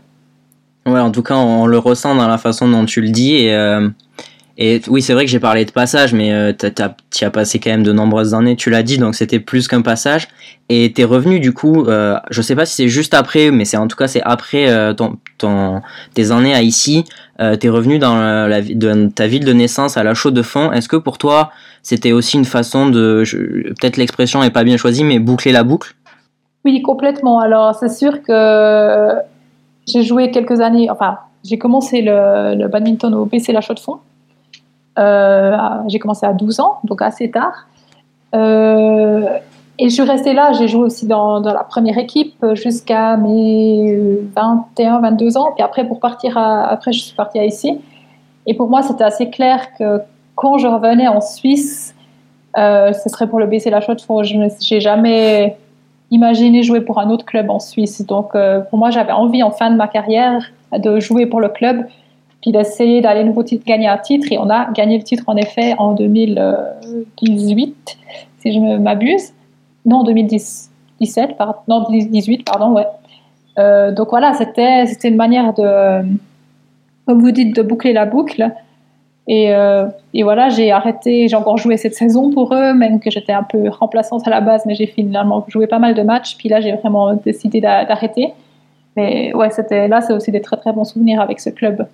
Ouais, 0.85 1.01
en 1.01 1.11
tout 1.11 1.25
cas, 1.25 1.35
on 1.35 1.67
le 1.67 1.79
ressent 1.79 2.15
dans 2.15 2.29
la 2.29 2.39
façon 2.39 2.69
dont 2.69 2.85
tu 2.85 3.01
le 3.01 3.09
dis 3.09 3.35
et 3.35 3.53
et 4.59 4.81
oui, 4.89 5.03
c'est 5.03 5.13
vrai 5.13 5.25
que 5.27 5.31
j'ai 5.31 5.41
parlé 5.41 5.65
de 5.65 5.71
passage, 5.71 6.15
mais 6.15 6.33
euh, 6.33 6.53
tu 6.55 7.25
as 7.25 7.31
passé 7.31 7.59
quand 7.59 7.71
même 7.71 7.83
de 7.83 7.93
nombreuses 7.93 8.33
années, 8.33 8.57
tu 8.57 8.71
l'as 8.71 8.83
dit, 8.83 8.97
donc 8.97 9.15
c'était 9.15 9.41
plus 9.41 9.69
qu'un 9.69 9.83
passage. 9.83 10.29
Et 10.69 10.93
t'es 10.93 11.05
revenu 11.05 11.39
du 11.39 11.53
coup, 11.53 11.85
euh, 11.85 12.19
je 12.31 12.43
sais 12.43 12.57
pas 12.57 12.67
si 12.67 12.75
c'est 12.75 12.89
juste 12.89 13.15
après, 13.15 13.53
mais 13.53 13.65
c'est 13.65 13.77
en 13.77 13.87
tout 13.87 13.97
cas 13.97 14.09
c'est 14.09 14.23
après 14.23 14.69
euh, 14.69 14.95
tes 16.15 16.31
années 16.33 16.55
à 16.55 16.63
ici, 16.63 17.05
euh, 17.41 17.55
t'es 17.55 17.69
revenu 17.69 18.01
dans 18.01 18.51
ta 19.15 19.27
ville 19.29 19.45
de 19.45 19.53
naissance 19.53 19.97
à 19.97 20.03
la 20.03 20.15
chaux 20.15 20.33
de 20.33 20.43
fond. 20.43 20.73
Est-ce 20.73 20.89
que 20.89 20.97
pour 20.97 21.19
toi 21.19 21.51
c'était 21.83 22.11
aussi 22.11 22.37
une 22.37 22.45
façon 22.45 22.89
de, 22.89 23.23
peut-être 23.81 23.97
l'expression 23.97 24.43
est 24.43 24.51
pas 24.51 24.65
bien 24.65 24.77
choisie, 24.77 25.05
mais 25.05 25.21
boucler 25.21 25.53
la 25.53 25.63
boucle? 25.63 25.95
Oui, 26.65 26.83
complètement. 26.83 27.39
Alors 27.39 27.77
c'est 27.77 27.91
sûr 27.91 28.23
que 28.23 29.09
j'ai 29.87 30.03
joué 30.03 30.33
quelques 30.33 30.61
années, 30.61 30.91
enfin 30.91 31.19
j'ai 31.45 31.59
commencé 31.59 32.03
le, 32.03 32.67
badminton 32.67 33.15
au 33.15 33.27
BC 33.27 33.53
La 33.53 33.61
Chaux 33.61 33.75
de 33.75 33.81
Fonds. 33.81 33.99
Euh, 34.99 35.57
j'ai 35.89 35.99
commencé 35.99 36.25
à 36.25 36.33
12 36.33 36.61
ans, 36.61 36.79
donc 36.85 37.03
assez 37.03 37.31
tard. 37.31 37.67
Euh, 38.35 39.27
et 39.79 39.89
je 39.91 39.95
suis 39.95 40.03
restée 40.03 40.33
là, 40.33 40.53
j'ai 40.53 40.69
joué 40.69 40.83
aussi 40.83 41.07
dans, 41.07 41.41
la 41.41 41.65
première 41.65 41.99
équipe 41.99 42.45
jusqu'à 42.55 43.17
mes 43.17 43.99
21, 44.35 45.01
22 45.01 45.37
ans. 45.37 45.53
Puis 45.55 45.63
après, 45.63 45.87
pour 45.87 46.01
partir 46.01 46.39
après, 46.39 46.93
je 46.93 47.01
suis 47.01 47.15
partie 47.15 47.39
à 47.39 47.45
ici. 47.45 47.79
Et 48.47 48.55
pour 48.55 48.69
moi, 48.69 48.83
c'était 48.83 49.05
assez 49.05 49.29
clair 49.29 49.69
que 49.79 50.01
quand 50.35 50.57
je 50.57 50.67
revenais 50.67 51.09
en 51.09 51.21
Suisse, 51.21 51.95
euh, 52.57 52.93
ce 52.95 53.09
serait 53.11 53.27
pour 53.27 53.39
le 53.39 53.47
BC 53.47 53.69
La 53.69 53.83
Chaux 53.83 53.95
de 53.95 54.01
Fonds. 54.01 54.23
Je 54.23 54.37
n'ai 54.37 54.81
jamais 54.81 55.59
imaginé 56.11 56.63
jouer 56.63 56.81
pour 56.81 56.99
un 56.99 57.11
autre 57.11 57.27
club 57.27 57.51
en 57.51 57.59
Suisse. 57.59 58.07
Donc, 58.07 58.33
pour 58.71 58.79
moi, 58.79 58.91
j'avais 58.91 59.13
envie, 59.13 59.43
en 59.43 59.51
fin 59.51 59.71
de 59.71 59.77
ma 59.77 59.89
carrière, 59.89 60.43
de 60.73 61.01
jouer 61.01 61.27
pour 61.27 61.41
le 61.41 61.49
club 61.49 61.85
puis 62.41 62.53
d'essayer 62.53 63.01
d'aller 63.01 63.25
nouveau 63.25 63.43
titre, 63.43 63.65
gagner 63.67 63.89
un 63.89 63.99
titre. 63.99 64.29
Et 64.31 64.39
on 64.39 64.49
a 64.51 64.71
gagné 64.73 64.99
le 64.99 65.05
titre 65.05 65.25
en 65.27 65.37
effet 65.37 65.75
en 65.79 65.95
2018, 65.95 67.99
si 68.39 68.53
je 68.53 68.79
m'abuse. 68.79 69.33
Non, 69.85 70.05
2017, 70.05 71.37
pardon, 71.37 71.55
non, 71.69 71.85
2018, 71.89 72.45
pardon, 72.45 72.73
ouais. 72.73 72.87
Euh, 73.59 73.93
donc 73.93 74.11
voilà, 74.11 74.35
c'était 74.35 74.85
une 75.05 75.17
manière 75.17 75.55
de, 75.55 76.03
comme 77.07 77.21
vous 77.21 77.31
dites, 77.31 77.57
de 77.57 77.63
boucler 77.63 77.93
la 77.93 78.05
boucle. 78.05 78.53
Et, 79.29 79.53
euh, 79.53 79.87
et 80.15 80.23
voilà, 80.23 80.51
j'ai 80.51 80.71
arrêté, 80.71 81.27
j'ai 81.27 81.37
encore 81.37 81.57
joué 81.57 81.77
cette 81.77 81.95
saison 81.95 82.31
pour 82.31 82.55
eux, 82.55 82.75
même 82.75 83.01
que 83.01 83.11
j'étais 83.11 83.33
un 83.33 83.43
peu 83.43 83.69
remplaçante 83.69 84.27
à 84.27 84.31
la 84.31 84.41
base, 84.41 84.65
mais 84.67 84.75
j'ai 84.75 84.87
finalement 84.87 85.45
joué 85.49 85.67
pas 85.67 85.81
mal 85.81 85.95
de 85.95 86.03
matchs. 86.03 86.37
Puis 86.37 86.49
là, 86.49 86.61
j'ai 86.61 86.73
vraiment 86.73 87.15
décidé 87.15 87.61
d'arrêter. 87.61 88.35
Mais 88.97 89.35
ouais, 89.35 89.51
c'était 89.51 89.89
là, 89.89 90.01
c'est 90.01 90.13
aussi 90.13 90.31
des 90.31 90.41
très 90.41 90.57
très 90.57 90.73
bons 90.73 90.85
souvenirs 90.85 91.21
avec 91.21 91.41
ce 91.41 91.51
club. 91.51 91.87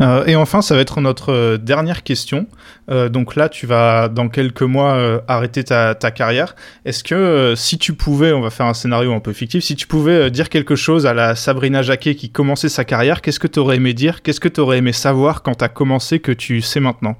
Euh, 0.00 0.24
et 0.26 0.36
enfin, 0.36 0.62
ça 0.62 0.74
va 0.74 0.80
être 0.80 1.00
notre 1.00 1.32
euh, 1.32 1.56
dernière 1.56 2.02
question. 2.02 2.46
Euh, 2.90 3.08
donc 3.08 3.36
là, 3.36 3.48
tu 3.48 3.66
vas 3.66 4.08
dans 4.08 4.28
quelques 4.28 4.62
mois 4.62 5.20
arrêter 5.28 5.64
ta, 5.64 5.94
carrière. 5.94 6.54
Est-ce 6.84 7.02
que 7.02 7.54
si 7.56 7.78
tu 7.78 7.94
pouvais, 7.94 8.32
on 8.32 8.40
va 8.40 8.50
faire 8.50 8.66
un 8.66 8.74
scénario 8.74 9.12
un 9.12 9.20
peu 9.20 9.32
fictif, 9.32 9.64
si 9.64 9.76
tu 9.76 9.86
pouvais 9.86 10.30
dire 10.30 10.48
quelque 10.48 10.76
chose 10.76 11.06
à 11.06 11.14
la 11.14 11.34
Sabrina 11.34 11.82
Jacquet 11.82 12.14
qui 12.14 12.30
commençait 12.30 12.68
sa 12.68 12.84
carrière, 12.84 13.20
qu'est-ce 13.22 13.40
que 13.40 13.46
tu 13.46 13.58
aurais 13.58 13.76
aimé 13.76 13.92
dire? 13.92 14.22
Qu'est-ce 14.22 14.40
que 14.40 14.48
tu 14.48 14.60
aurais 14.60 14.78
aimé 14.78 14.92
savoir 14.92 15.42
quand 15.42 15.56
tu 15.56 15.64
as 15.64 15.68
commencé 15.68 16.20
que 16.20 16.32
tu 16.32 16.60
sais 16.60 16.80
maintenant? 16.80 17.16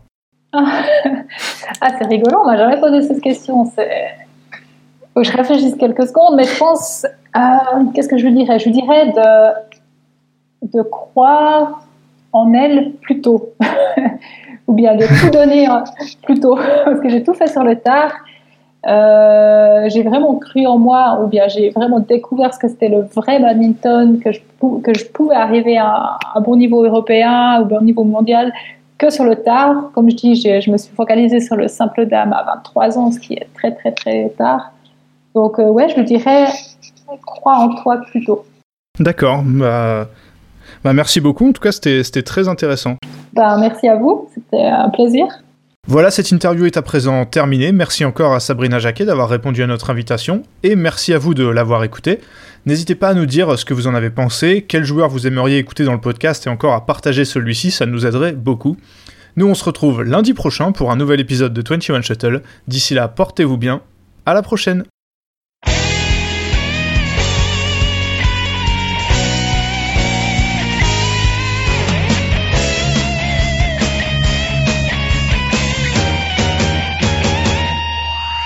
Ah, 1.83 1.89
c'est 1.99 2.07
rigolo, 2.07 2.39
on 2.43 2.47
m'a 2.47 2.57
jamais 2.57 2.81
posé 2.81 3.03
cette 3.03 3.21
question. 3.21 3.71
Je 3.77 5.31
réfléchisse 5.33 5.75
quelques 5.79 6.07
secondes, 6.07 6.35
mais 6.35 6.45
je 6.45 6.57
pense. 6.57 7.05
Qu'est-ce 7.95 8.09
que 8.09 8.17
je 8.17 8.25
lui 8.25 8.33
dirais? 8.33 8.59
Je 8.59 8.65
lui 8.65 8.73
dirais 8.73 9.09
de, 9.09 10.69
de 10.73 10.83
croire 10.83 11.86
en 12.33 12.53
elle 12.53 12.93
plus 13.03 13.21
tôt, 13.21 13.55
ou 14.67 14.75
bien 14.75 14.97
de 14.97 15.05
tout 15.05 15.31
donner 15.31 15.69
plus 16.23 16.41
tôt, 16.41 16.57
parce 16.85 17.01
que 17.01 17.09
j'ai 17.09 17.23
tout 17.23 17.35
fait 17.35 17.49
sur 17.49 17.63
le 17.63 17.77
tard. 17.77 18.13
Euh, 18.87 19.89
j'ai 19.89 20.03
vraiment 20.05 20.37
cru 20.37 20.65
en 20.67 20.79
moi, 20.79 21.21
ou 21.23 21.27
bien 21.27 21.49
j'ai 21.49 21.71
vraiment 21.71 21.99
découvert 21.99 22.55
ce 22.55 22.59
que 22.59 22.69
c'était 22.69 22.89
le 22.89 23.01
vrai 23.01 23.41
badminton, 23.41 24.21
que 24.21 24.31
je, 24.31 24.41
que 24.83 24.95
je 24.97 25.07
pouvais 25.07 25.35
arriver 25.35 25.77
à 25.77 26.19
un 26.35 26.41
bon 26.41 26.57
niveau 26.57 26.85
européen 26.85 27.63
ou 27.63 27.65
bon 27.65 27.81
niveau 27.81 28.05
mondial 28.05 28.53
que 28.99 29.11
sur 29.11 29.25
le 29.25 29.37
tard. 29.37 29.91
Comme 29.93 30.09
je 30.11 30.17
dis, 30.17 30.35
je, 30.37 30.71
me 30.71 30.77
suis 30.77 30.95
focalisée 30.95 31.41
sur 31.41 31.57
le 31.57 31.67
simple 31.67 32.07
dame 32.07 32.33
à 32.33 32.45
23 32.45 32.99
ans, 32.99 33.11
ce 33.11 33.19
qui 33.19 33.35
est 33.35 33.49
très 33.55 33.75
très 33.75 33.93
très 33.93 34.29
tard. 34.39 34.73
Donc 35.35 35.59
euh, 35.59 35.69
ouais, 35.69 35.89
je 35.89 35.99
me 35.99 36.05
dirais, 36.05 36.47
crois 37.25 37.57
en 37.57 37.75
toi 37.83 37.99
plutôt. 38.11 38.45
D'accord. 39.01 39.43
Bah, 39.45 40.07
bah, 40.87 40.93
merci 40.93 41.21
beaucoup, 41.21 41.49
en 41.49 41.53
tout 41.53 41.61
cas 41.61 41.73
c'était 41.73 42.23
très 42.23 42.47
intéressant. 42.47 42.95
Bah, 43.33 43.57
merci 43.59 43.89
à 43.89 43.97
vous, 43.97 44.31
c'était 44.33 44.67
un 44.67 44.89
plaisir. 44.89 45.27
Voilà, 45.89 46.13
cette 46.13 46.31
interview 46.31 46.65
est 46.65 46.77
à 46.77 46.83
présent 46.83 47.25
terminée. 47.25 47.73
Merci 47.73 48.05
encore 48.05 48.33
à 48.33 48.39
Sabrina 48.39 48.79
Jacquet 48.79 49.05
d'avoir 49.05 49.29
répondu 49.29 49.65
à 49.65 49.67
notre 49.67 49.91
invitation 49.91 50.45
et 50.63 50.77
merci 50.77 51.13
à 51.13 51.19
vous 51.19 51.35
de 51.35 51.45
l'avoir 51.45 51.83
écouté. 51.83 52.21
N'hésitez 52.67 52.95
pas 52.95 53.09
à 53.09 53.15
nous 53.15 53.27
dire 53.27 53.59
ce 53.59 53.65
que 53.65 53.75
vous 53.75 53.89
en 53.89 53.97
avez 53.97 54.11
pensé, 54.11 54.65
quel 54.69 54.85
joueur 54.85 55.09
vous 55.09 55.27
aimeriez 55.27 55.59
écouter 55.59 55.83
dans 55.83 55.93
le 55.93 56.01
podcast 56.01 56.47
et 56.47 56.51
encore 56.51 56.75
à 56.75 56.87
partager 56.87 57.25
celui-ci, 57.25 57.73
ça 57.73 57.85
nous 57.85 58.07
aiderait 58.07 58.35
beaucoup. 58.35 58.77
Nous 59.35 59.49
on 59.49 59.55
se 59.55 59.65
retrouve 59.65 60.05
lundi 60.05 60.35
prochain 60.35 60.71
pour 60.71 60.93
un 60.93 60.97
nouvel 60.97 61.19
épisode 61.19 61.53
de 61.53 61.69
21 61.69 62.03
Shuttle. 62.03 62.43
D'ici 62.69 62.95
là, 62.95 63.09
portez-vous 63.09 63.57
bien. 63.57 63.81
À 64.25 64.35
la 64.35 64.43
prochaine 64.43 64.85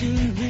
to 0.00 0.06
me. 0.06 0.49